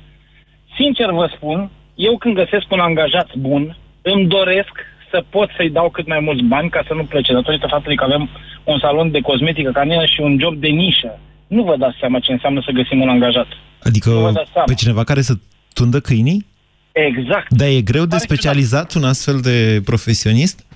[0.76, 4.74] sincer vă spun, eu când găsesc un angajat bun, îmi doresc
[5.10, 8.04] să pot să-i dau cât mai mulți bani ca să nu plece, datorită faptului că
[8.04, 8.28] avem
[8.64, 11.18] un salon de cosmetică canină și un job de nișă.
[11.46, 13.46] Nu vă dați seama ce înseamnă să găsim un angajat.
[13.82, 14.66] Adică Nu vă dați seama.
[14.66, 15.34] pe cineva care să
[15.74, 16.46] tundă câinii?
[16.92, 17.46] Exact.
[17.52, 20.66] Dar e greu de specializat un astfel de profesionist?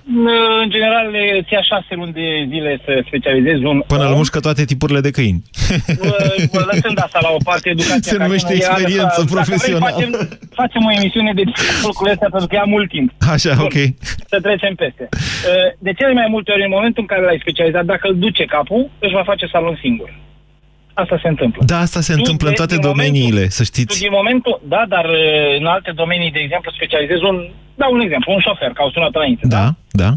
[0.63, 1.07] În general,
[1.45, 4.17] ți ia șase luni de zile să specializezi un Până îl om.
[4.17, 5.41] mușcă toate tipurile de câini.
[5.87, 9.29] Vă- vă Lăsând asta la o parte, educația Se numește canină e altă- experiență dacă
[9.31, 9.95] vrei, profesională.
[9.95, 10.11] Facem,
[10.61, 11.43] facem o emisiune de
[11.87, 13.09] lucrurile astea pentru că ia mult timp.
[13.35, 13.63] Așa, Bun.
[13.65, 13.77] ok.
[14.31, 15.05] Să trecem peste.
[15.11, 18.43] Uh, De cele mai multe ori, în momentul în care l-ai specializat, dacă îl duce
[18.55, 20.09] capul, își va face salon singur.
[21.03, 21.61] Asta se întâmplă.
[21.65, 23.99] Da, asta se Tu, întâmplă în de- toate din domeniile, momentul- să Tu, știți.
[23.99, 27.37] din momentul, da, dar uh, în alte domenii, de exemplu, specializezi un,
[27.81, 29.47] da, un exemplu, un șofer, că au sunat înainte.
[29.47, 30.09] Da, da,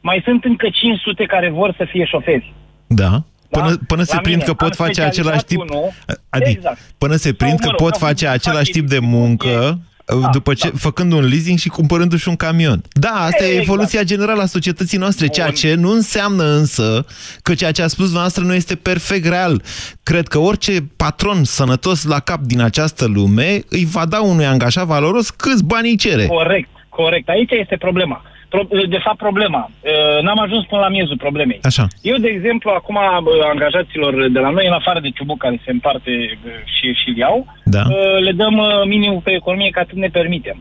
[0.00, 2.52] Mai sunt încă 500 care vor să fie șoferi.
[2.86, 3.12] da.
[3.58, 5.58] Până, până se La prind mine, că pot am face specializat același tip...
[5.60, 5.90] unul.
[6.36, 6.78] Adică, Exact.
[6.98, 9.18] până se prind Sau, că mă rog, pot că face fac același tip de distribuție.
[9.18, 9.78] muncă
[10.20, 12.82] Da, după ce, făcând un leasing și cumpărându-și un camion.
[12.92, 13.62] Da, asta e Exact.
[13.62, 17.06] evoluția generală a societății noastre, ceea ce nu înseamnă însă
[17.42, 19.62] că ceea ce a spus noastră nu este perfect real.
[20.02, 24.86] Cred că orice patron sănătos la cap din această lume îi va da unui angajat
[24.86, 26.26] valoros câți bani îi cere.
[26.26, 27.28] Corect, corect.
[27.28, 28.22] Aici este problema.
[28.52, 29.62] Pro- De fapt, problema.
[29.70, 31.58] Uh, N-am ajuns până la miezul problemei.
[31.70, 31.84] Așa.
[32.10, 35.70] Eu, de exemplu, acum bă, angajaților de la noi, în afară de ciubuc care se
[35.70, 36.10] împarte
[36.42, 37.36] bă, și și iau,
[37.76, 37.82] Da.
[37.88, 40.58] uh, le dăm uh, minimul pe economie ca atât ne permitem.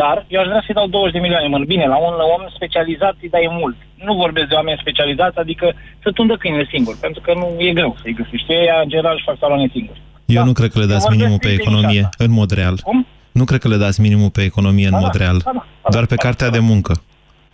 [0.00, 1.46] Dar eu aș vrea să-i dau 20 de milioane.
[1.48, 3.76] Mă, bine, la un om specializat îi dai mult.
[4.06, 5.66] Nu vorbesc de oameni specializați, adică
[6.02, 8.52] să tundă câinele singur, pentru că nu e greu să-i găsești.
[8.52, 10.00] Ei, în general, își fac saloane singuri.
[10.26, 12.30] Eu nu cred că le Eu dați vorbesc minimul pe strict de economie, nișa în
[12.40, 12.76] mod real.
[12.88, 13.06] Cum?
[13.32, 15.38] Nu cred că le dați minimul pe economie în Da, mod da, real.
[15.44, 16.92] da, da, Doar pe cartea de muncă.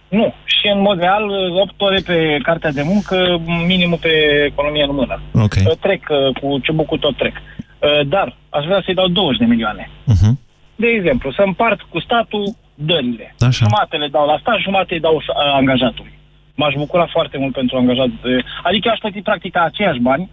[0.08, 0.34] Nu.
[0.44, 4.12] Și în mod real, 8 ore pe cartea de muncă, minimul pe
[4.46, 5.20] economie în mână.
[5.34, 5.54] Ok.
[5.66, 7.34] Uh, Trec uh, cu ciubucul tot trec.
[7.36, 9.90] Uh, Dar aș vrea să-i dau 20 de milioane.
[10.12, 10.32] Uh-huh.
[10.76, 13.34] De exemplu, să împart cu statul dările.
[13.38, 13.64] Așa.
[13.64, 15.22] Jumate le dau la stat, jumate îi dau uh,
[15.54, 16.18] angajatului.
[16.54, 18.06] M-aș bucura foarte mult pentru angajat.
[18.06, 20.30] Uh, Adică eu aș plăti practic aceiași bani,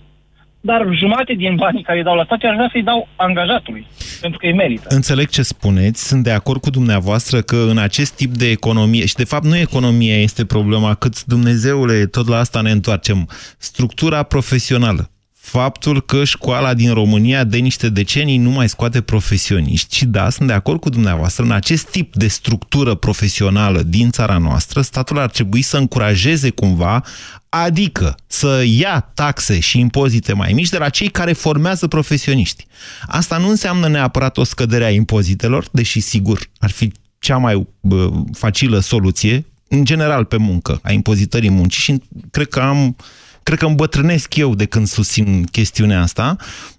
[0.65, 3.87] dar jumate din banii care îi dau la stat, eu aș vrea să-i dau angajatului.
[4.21, 4.87] Pentru că îi merită.
[4.89, 9.15] Înțeleg ce spuneți, sunt de acord cu dumneavoastră că în acest tip de economie, și
[9.15, 15.09] de fapt nu economia este problema, cât Dumnezeule, tot la asta ne întoarcem, structura profesională.
[15.45, 19.95] Faptul că școala din România de niște decenii nu mai scoate profesioniști.
[19.95, 24.37] Și da, sunt de acord cu dumneavoastră, în acest tip de structură profesională din țara
[24.37, 27.03] noastră, statul ar trebui să încurajeze cumva,
[27.49, 32.65] adică să ia taxe și impozite mai mici de la cei care formează profesioniști.
[33.07, 38.11] Asta nu înseamnă neapărat o scădere a impozitelor, deși sigur ar fi cea mai bă,
[38.31, 42.01] facilă soluție, în general pe muncă, a impozitării muncii și
[42.31, 42.95] cred că am
[43.43, 46.35] cred că îmbătrânesc eu de când susțin chestiunea asta,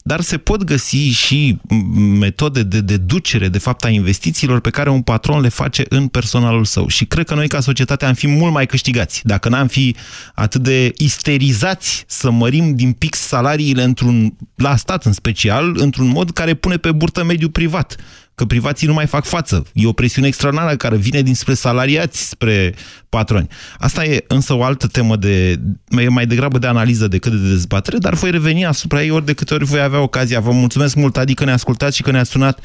[0.07, 1.59] dar se pot găsi și
[2.19, 6.64] metode de deducere, de fapt, a investițiilor pe care un patron le face în personalul
[6.64, 6.88] său.
[6.88, 9.21] Și cred că noi, ca societate, am fi mult mai câștigați.
[9.25, 9.97] Dacă n-am fi
[10.35, 16.31] atât de isterizați să mărim din pix salariile într-un, la stat în special, într-un mod
[16.31, 17.97] care pune pe burtă mediul privat
[18.35, 19.67] că privații nu mai fac față.
[19.73, 22.75] E o presiune extraordinară care vine dinspre salariați spre
[23.09, 23.49] patroni.
[23.79, 27.99] Asta e însă o altă temă de, e mai degrabă de analiză decât de dezbatere,
[27.99, 30.41] dar voi reveni asupra ei ori de câte ori voi avea ocazia.
[30.41, 32.65] Vă mulțumesc mult, adică ne ascultați și că ne-ați sunat 0372069599.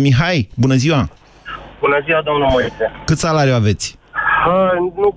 [0.00, 1.08] Mihai, bună ziua!
[1.80, 2.90] Bună ziua, domnul Moise.
[3.04, 3.98] Cât salariu aveți?
[4.46, 5.16] Uh, nu,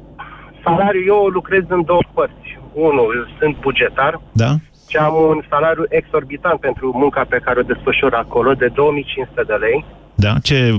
[0.64, 2.60] salariul, eu lucrez în două părți.
[2.74, 4.56] Unul, sunt bugetar Da?
[4.90, 9.54] și am un salariu exorbitant pentru munca pe care o desfășur acolo, de 2500 de
[9.54, 9.86] lei.
[10.16, 10.34] Da?
[10.44, 10.76] Ce,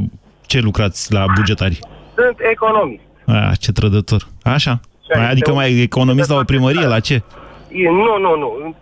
[0.47, 1.79] ce lucrați la bugetari?
[2.15, 3.03] Sunt economist.
[3.27, 4.27] A, ce trădător.
[4.43, 4.81] Așa?
[5.07, 7.23] Ce Mai, adică este mai economist la o primărie, la ce?
[7.73, 8.75] E, nu, nu, nu.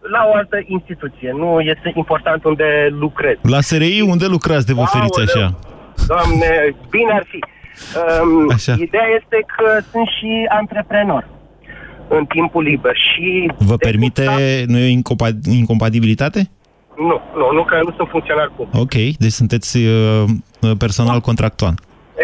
[0.00, 1.30] la o altă instituție.
[1.36, 3.36] Nu este important unde lucrez.
[3.42, 5.58] La SRI unde lucrați de vă feriți așa?
[6.06, 7.38] Doamne, bine ar fi.
[8.22, 8.72] Um, Așa.
[8.78, 11.28] Ideea este că sunt și antreprenor
[12.08, 13.50] în timpul liber și...
[13.58, 14.24] Vă permite,
[14.66, 16.50] nu e o incompa- incompatibilitate?
[16.96, 18.80] Nu, nu, nu, că nu sunt funcționar public.
[18.82, 20.24] Ok, deci sunteți uh,
[20.78, 21.74] personal contractual.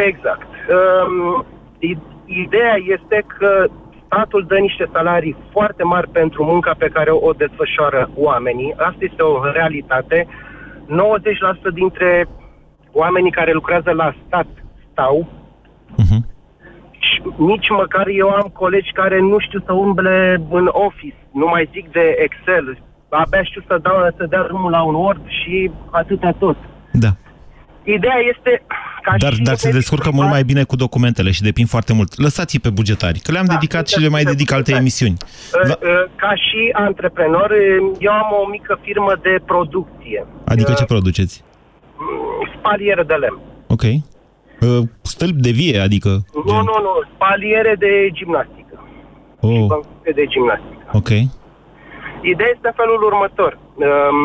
[0.08, 0.46] Exact.
[0.76, 1.46] Um,
[1.78, 3.66] i- ideea este că
[4.10, 8.74] statul dă niște salarii foarte mari pentru munca pe care o desfășoară oamenii.
[8.76, 10.26] Asta este o realitate.
[10.26, 12.26] 90% dintre
[12.92, 14.46] oamenii care lucrează la stat
[14.90, 15.28] stau.
[16.98, 21.68] Și nici măcar eu am colegi care nu știu să umble în office, nu mai
[21.72, 22.78] zic de Excel.
[23.08, 26.56] Abia știu să, dau, să dea drumul la un Word și atâta tot.
[26.92, 27.08] Da.
[27.84, 28.62] Ideea este
[29.10, 32.20] ca Dar, și dar se descurcă mult mai bine cu documentele și depind foarte mult.
[32.20, 35.16] Lăsați-i pe bugetari, că le-am dedicat și le mai dedic alte emisiuni.
[35.20, 35.76] Uh, uh,
[36.16, 40.26] Ca și antreprenor, uh, eu am o mică firmă de producție.
[40.44, 41.44] Adică ce produceți?
[42.58, 43.40] Spaliere de lemn.
[43.66, 43.82] Ok.
[43.82, 46.08] Uh, Stâlpi de vie, adică...
[46.46, 46.92] Nu, nu, nu.
[47.14, 48.84] Spaliere de gimnastică.
[49.40, 50.84] Oh, Băncuțe de gimnastică.
[50.92, 51.08] ok.
[52.32, 53.58] Ideea este în felul următor.
[53.74, 54.20] Um,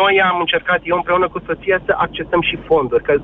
[0.00, 3.14] noi am încercat, eu împreună cu soția, să accesăm și fonduri, că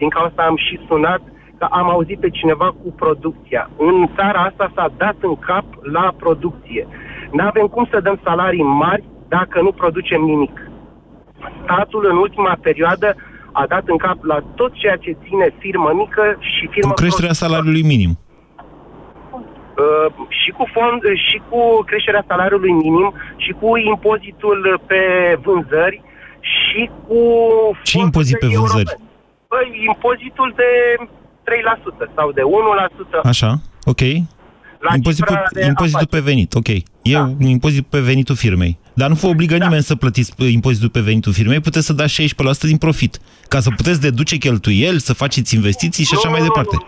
[0.00, 1.22] din cauza asta am și sunat,
[1.58, 3.70] că am auzit pe cineva cu producția.
[3.76, 6.84] În țara asta s-a dat în cap la producție.
[7.32, 10.56] Nu avem cum să dăm salarii mari dacă nu producem nimic.
[11.62, 13.08] Statul în ultima perioadă
[13.52, 17.32] a dat în cap la tot ceea ce ține firmă mică și firmă Cu creșterea
[17.32, 18.12] salariului minim.
[19.82, 25.02] Uh, și cu fond, și cu creșterea salariului minim, și cu impozitul pe
[25.44, 26.02] vânzări,
[26.40, 27.20] și cu...
[27.82, 28.84] Ce impozit pe vânzări?
[28.84, 29.09] Păi,
[29.88, 30.70] impozitul de
[32.10, 32.42] 3% sau de
[33.20, 33.20] 1%.
[33.22, 34.00] Așa, ok.
[34.80, 36.68] La Impozitul, cifra de impozitul pe venit, ok.
[36.68, 37.20] E da.
[37.40, 38.78] un impozit pe venitul firmei.
[38.94, 39.64] Dar nu vă obligă da.
[39.64, 42.26] nimeni să plătiți uh, impozitul pe venitul firmei, puteți să dați 16%
[42.60, 43.18] din profit.
[43.48, 46.76] Ca să puteți deduce cheltuieli, să faceți investiții și așa mai departe.
[46.76, 46.86] Nu,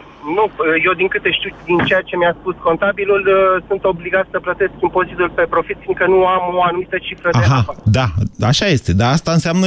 [0.87, 4.73] eu din câte știu, din ceea ce mi-a spus contabilul, uh, sunt obligat să plătesc
[4.83, 7.91] impozitul pe profit, fiindcă nu am o anumită cifră de Aha, afaceri.
[7.99, 8.07] da,
[8.53, 8.91] așa este.
[9.01, 9.67] Dar asta înseamnă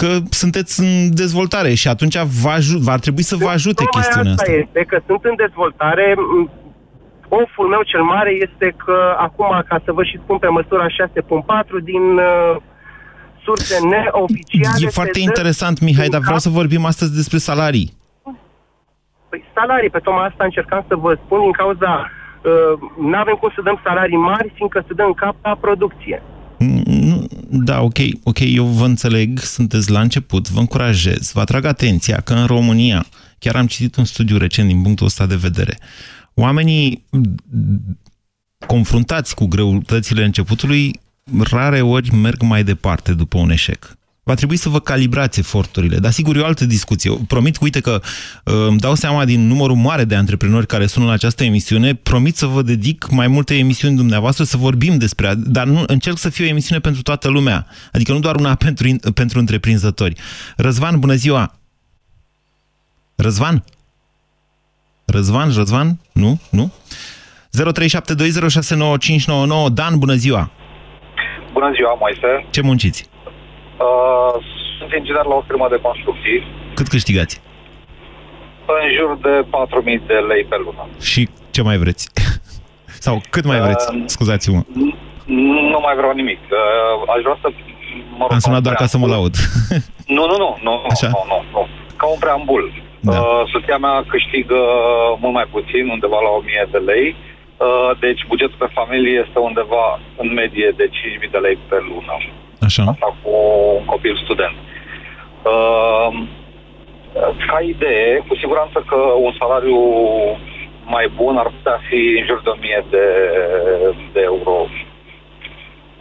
[0.00, 4.32] că sunteți în dezvoltare și atunci va, aju- va trebui să vă ajute Tocmai chestiunea
[4.32, 4.54] asta asta.
[4.62, 6.14] este, că sunt în dezvoltare.
[6.16, 6.50] M,
[7.30, 11.84] Oful meu cel mare este că acum, ca să vă și spun pe măsura 6.4,
[11.84, 12.56] din uh,
[13.44, 14.76] surse neoficiale...
[14.76, 17.96] E se foarte dă interesant, Mihai, în dar vreau cap- să vorbim astăzi despre salarii.
[19.28, 22.10] Păi salarii, pe tocmai asta încercam să vă spun din cauza...
[22.44, 22.74] Uh,
[23.10, 26.22] nu avem cum să dăm salarii mari, fiindcă se dă în cap la producție.
[26.58, 31.64] Mm, nu- Da, ok, ok, eu vă înțeleg, sunteți la început, vă încurajez, vă atrag
[31.64, 33.04] atenția că în România,
[33.38, 35.78] chiar am citit un studiu recent din punctul ăsta de vedere,
[36.34, 37.98] oamenii mm,
[38.66, 41.00] confruntați cu greutățile începutului,
[41.50, 43.97] rare ori merg mai departe după un eșec.
[44.28, 47.18] Va trebui să vă calibrați eforturile, dar sigur e o altă discuție.
[47.26, 48.00] Promit, uite că
[48.44, 52.36] uh, îmi dau seama din numărul mare de antreprenori care sună la această emisiune, promit
[52.36, 56.28] să vă dedic mai multe emisiuni dumneavoastră să vorbim despre, a- dar nu, încerc să
[56.28, 60.14] fie o emisiune pentru toată lumea, adică nu doar una pentru, in- pentru întreprinzători.
[60.56, 61.54] Răzvan, bună ziua!
[63.16, 63.64] Răzvan?
[65.04, 65.98] Răzvan, Răzvan?
[66.12, 66.40] Nu?
[66.50, 66.72] Nu?
[69.68, 70.50] 0372069599 Dan, bună ziua!
[71.52, 72.46] Bună ziua, Moise.
[72.50, 73.08] Ce munciți?
[73.86, 74.34] Uh,
[74.78, 76.38] sunt inginer la o firmă de construcții.
[76.74, 77.40] Cât câștigați?
[78.80, 79.34] În jur de
[80.00, 80.88] 4.000 de lei pe lună.
[81.00, 82.10] Și ce mai vreți?
[83.06, 83.94] Sau cât mai vreți?
[83.94, 84.60] Uh, Scuzați-mă.
[85.72, 86.38] Nu mai vreau nimic.
[86.50, 87.48] Uh, aș vrea să...
[88.18, 89.34] Mă rog, Am sunat ca un doar ca să mă laud.
[90.16, 91.08] Nu, nu, nu, nu, Așa.
[91.14, 91.62] nu, nu, nu.
[92.00, 92.64] Ca un preambul.
[93.00, 93.12] Da.
[93.20, 94.60] Uh, soția mea câștigă
[95.22, 97.06] mult mai puțin, undeva la 1000 de lei.
[97.66, 99.84] Uh, deci bugetul pe familie este undeva
[100.22, 102.14] în medie de 5000 de lei pe lună.
[102.60, 102.82] Așa.
[102.92, 103.30] Asta cu
[103.78, 104.56] un copil student.
[105.52, 106.10] Uh,
[107.50, 109.78] ca idee, cu siguranță că un salariu
[110.94, 113.04] mai bun ar putea fi în jur de 1000 de,
[114.14, 114.56] de euro.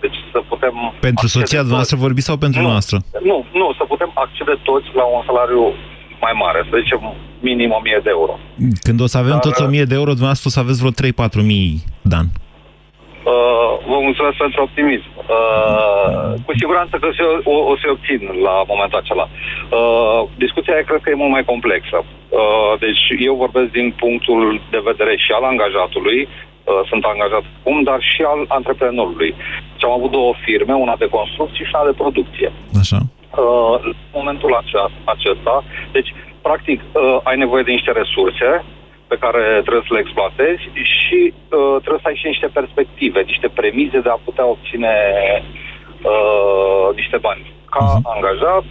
[0.01, 0.73] Deci să putem...
[1.07, 2.97] Pentru accede soția toți- dumneavoastră vorbiți sau pentru noastră?
[3.31, 5.63] Nu, nu, să putem accede toți la un salariu
[6.25, 6.99] mai mare, să zicem
[7.39, 8.33] minim 1000 de euro.
[8.85, 10.93] Când o să avem Dar- toți 1000 de euro, dumneavoastră o să aveți vreo
[11.41, 12.25] 3-4 mii, Dan.
[13.31, 15.09] Uh, vă mulțumesc pentru optimism.
[15.35, 17.23] Uh, cu siguranță că se,
[17.53, 19.25] o, o să obțin la momentul acela.
[19.29, 21.97] Uh, discuția cred că e mult mai complexă.
[22.03, 27.77] Uh, deci eu vorbesc din punctul de vedere și al angajatului, uh, sunt angajat acum,
[27.89, 29.31] dar și al antreprenorului.
[29.71, 32.49] Deci am avut două firme, una de construcții și una de producție.
[32.81, 32.99] Așa.
[33.43, 36.09] Uh, în momentul acea, acesta, deci,
[36.41, 38.49] practic, uh, ai nevoie de niște resurse,
[39.11, 40.63] pe care trebuie să le exploatezi
[40.95, 44.93] și uh, trebuie să ai și niște perspective, niște premize de a putea obține
[46.11, 48.05] uh, niște bani ca uh-huh.
[48.15, 48.65] angajat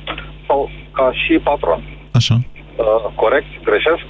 [0.46, 1.80] sau ca și patron.
[2.18, 2.36] Așa.
[2.76, 3.50] Uh, corect?
[3.68, 4.04] Greșesc?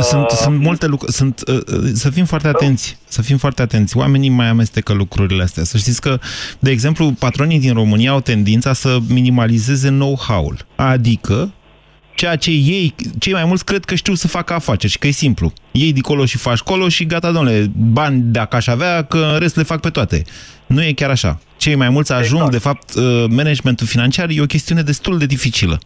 [0.00, 1.12] Sunt, uh, sunt multe lucruri.
[1.12, 2.98] Sunt, uh, uh, să fim foarte atenți.
[3.04, 3.96] Să fim foarte atenți.
[3.96, 5.64] Oamenii mai amestecă lucrurile astea.
[5.64, 6.18] Să știți că,
[6.58, 10.56] de exemplu, patronii din România au tendința să minimalizeze know-how-ul.
[10.76, 11.52] Adică,
[12.18, 15.10] ceea ce ei, cei mai mulți cred că știu să facă afaceri și că e
[15.10, 15.52] simplu.
[15.70, 19.38] Ei de colo și faci colo și gata, domnule, bani dacă aș avea, că în
[19.38, 20.24] rest le fac pe toate.
[20.66, 21.40] Nu e chiar așa.
[21.56, 22.50] Cei mai mulți ajung, exact.
[22.50, 25.80] de fapt, uh, managementul financiar e o chestiune destul de dificilă.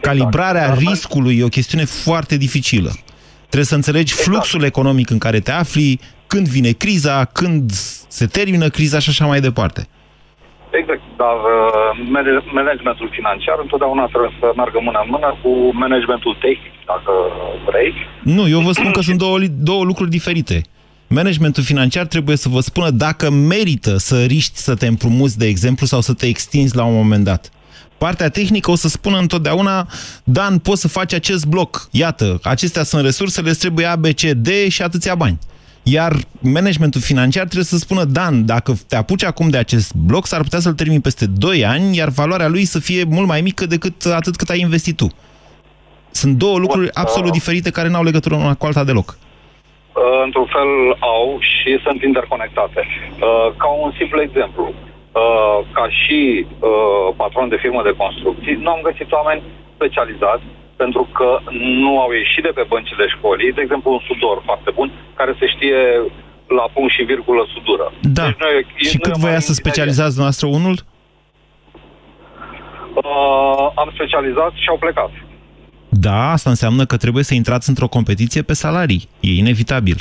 [0.00, 0.88] Calibrarea exact.
[0.88, 2.96] riscului e o chestiune foarte dificilă.
[3.38, 4.28] Trebuie să înțelegi exact.
[4.28, 7.72] fluxul economic în care te afli, când vine criza, când
[8.08, 9.88] se termină criza și așa mai departe.
[10.80, 15.50] Exact, dar uh, managementul financiar întotdeauna trebuie să meargă mână în mână cu
[15.84, 17.12] managementul tehnic, dacă
[17.68, 17.92] vrei.
[18.36, 19.38] Nu, eu vă spun că sunt două,
[19.70, 20.56] două lucruri diferite.
[21.08, 25.86] Managementul financiar trebuie să vă spună dacă merită să riști să te împrumuți, de exemplu,
[25.86, 27.50] sau să te extinzi la un moment dat.
[27.98, 29.86] Partea tehnică o să spună întotdeauna,
[30.24, 31.88] Dan, poți să faci acest bloc.
[31.90, 35.38] Iată, acestea sunt resursele, îți trebuie A, B, C, D și atâția bani.
[35.86, 40.40] Iar managementul financiar trebuie să spună, Dan, dacă te apuci acum de acest bloc, s-ar
[40.40, 44.04] putea să-l termini peste 2 ani, iar valoarea lui să fie mult mai mică decât
[44.04, 45.08] atât cât ai investit tu.
[46.10, 49.08] Sunt două lucruri absolut diferite care n-au legătură una cu alta deloc.
[49.10, 52.86] Uh, într-un fel au și sunt interconectate.
[52.86, 58.70] Uh, ca un simplu exemplu, uh, ca și uh, patron de firmă de construcții, nu
[58.70, 59.42] am găsit oameni
[59.74, 60.44] specializați
[60.76, 61.28] pentru că
[61.84, 65.46] nu au ieșit de pe băncile școlii, de exemplu un sudor foarte bun, care se
[65.54, 65.80] știe
[66.58, 67.92] la punct și virgulă sudură.
[68.18, 68.24] Da.
[68.24, 70.76] Deci noi, și cât voia să specializați noastră unul?
[72.94, 75.10] Uh, am specializat și au plecat.
[75.88, 79.08] Da, asta înseamnă că trebuie să intrați într-o competiție pe salarii.
[79.20, 79.96] E inevitabil.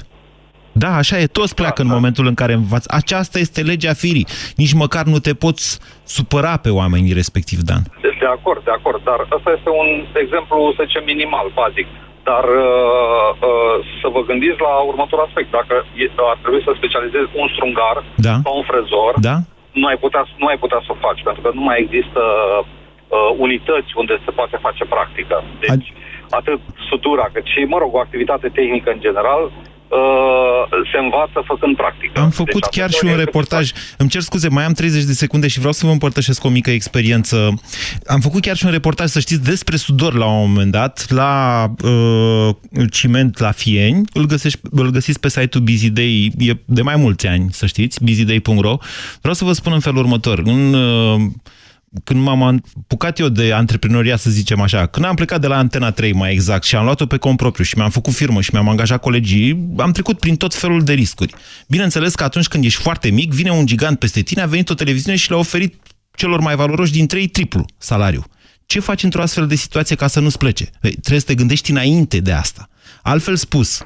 [0.73, 1.95] Da, așa e, toți pleacă da, în da.
[1.97, 2.87] momentul în care învați.
[2.99, 4.27] Aceasta este legea firii.
[4.61, 5.65] Nici măcar nu te poți
[6.03, 7.83] supăra pe oamenii respectiv, Dan.
[8.01, 9.89] De acord, de acord, dar ăsta este un
[10.23, 11.87] exemplu, să zicem, minimal, bazic.
[12.29, 15.49] Dar uh, uh, să vă gândiți la următorul aspect.
[15.59, 17.97] Dacă e, ar trebui să specializezi un strungar
[18.27, 18.35] da.
[18.45, 19.37] sau un frezor, da.
[19.79, 22.21] nu, ai putea, nu ai putea să o faci, pentru că nu mai există
[22.61, 25.35] uh, unități unde se poate face practică.
[25.63, 26.35] Deci, A...
[26.39, 26.59] atât
[26.89, 29.82] sutura, cât și, mă rog, o activitate tehnică în general, Uh,
[30.91, 32.19] se învață făcând practică.
[32.19, 33.71] Am făcut deci, chiar și un reportaj.
[33.97, 36.71] Îmi cer scuze, mai am 30 de secunde și vreau să vă împărtășesc o mică
[36.71, 37.53] experiență.
[38.07, 41.65] Am făcut chiar și un reportaj, să știți, despre sudor la un moment dat, la
[41.83, 42.55] uh,
[42.91, 44.01] ciment la Fieni.
[44.13, 48.77] Îl, găsești, îl găsiți pe site-ul BusyDay, e de mai mulți ani, să știți, busyday.ro.
[49.19, 50.41] Vreau să vă spun în felul următor.
[50.45, 50.73] În...
[50.73, 51.21] Uh,
[52.03, 55.91] când m-am apucat eu de antreprenoria, să zicem așa, când am plecat de la Antena
[55.91, 58.69] 3 mai exact și am luat-o pe cont propriu și mi-am făcut firmă și mi-am
[58.69, 61.33] angajat colegii, am trecut prin tot felul de riscuri.
[61.67, 64.73] Bineînțeles că atunci când ești foarte mic, vine un gigant peste tine, a venit o
[64.73, 65.75] televiziune și le-a oferit
[66.15, 68.23] celor mai valoroși dintre ei triplu salariu.
[68.65, 70.69] Ce faci într-o astfel de situație ca să nu-ți plece?
[70.79, 72.69] Trebuie să te gândești înainte de asta.
[73.01, 73.79] Altfel spus,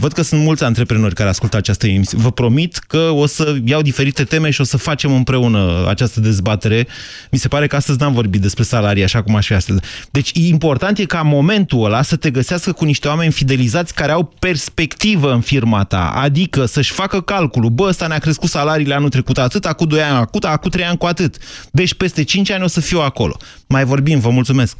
[0.00, 2.22] Văd că sunt mulți antreprenori care ascultă această emisiune.
[2.22, 6.86] Vă promit că o să iau diferite teme și o să facem împreună această dezbatere.
[7.30, 9.80] Mi se pare că astăzi n-am vorbit despre salarii așa cum aș fi astăzi.
[10.10, 14.34] Deci important e ca momentul ăla să te găsească cu niște oameni fidelizați care au
[14.38, 16.12] perspectivă în firma ta.
[16.14, 17.70] Adică să-și facă calculul.
[17.70, 20.98] Bă, ăsta ne-a crescut salariile anul trecut atât, acum 2 ani, acum, acum 3 ani
[20.98, 21.36] cu atât.
[21.70, 23.36] Deci peste 5 ani o să fiu acolo.
[23.66, 24.76] Mai vorbim, vă mulțumesc.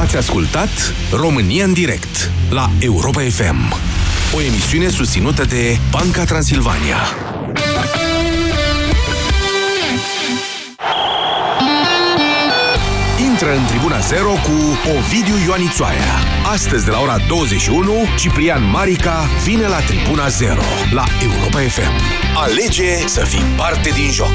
[0.00, 3.74] Ați ascultat România în direct la Europa FM,
[4.36, 6.96] o emisiune susținută de Banca Transilvania.
[13.24, 16.14] Intră în Tribuna Zero cu Ovidiu Ioanițoaia.
[16.52, 21.92] Astăzi de la ora 21, Ciprian Marica vine la Tribuna Zero la Europa FM.
[22.36, 24.34] Alege să fii parte din joc.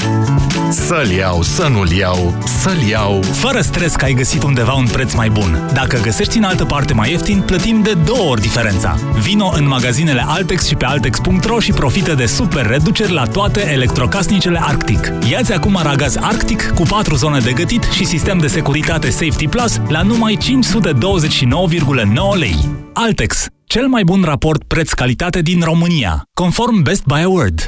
[0.71, 3.21] Să-l iau, să nu-l iau, să-l iau...
[3.21, 5.69] Fără stres că ai găsit undeva un preț mai bun.
[5.73, 8.97] Dacă găsești în altă parte mai ieftin, plătim de două ori diferența.
[9.21, 14.59] Vino în magazinele Altex și pe Altex.ro și profită de super reduceri la toate electrocasnicele
[14.61, 15.11] Arctic.
[15.29, 19.79] Iați acum aragaz Arctic cu 4 zone de gătit și sistem de securitate Safety Plus
[19.87, 22.55] la numai 529,9 lei.
[22.93, 23.45] Altex.
[23.63, 27.67] Cel mai bun raport preț-calitate din România, conform Best Buy Award.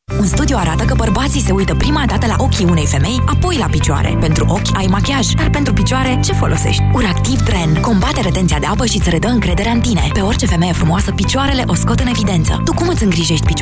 [0.19, 3.65] Un studiu arată că bărbații se uită prima dată la ochii unei femei, apoi la
[3.65, 4.17] picioare.
[4.19, 6.83] Pentru ochi ai machiaj, dar pentru picioare ce folosești?
[6.93, 10.09] Uractiv Tren combate retenția de apă și îți redă încrederea în tine.
[10.13, 12.61] Pe orice femeie frumoasă, picioarele o scot în evidență.
[12.65, 13.59] Tu cum îți îngrijești picioarele?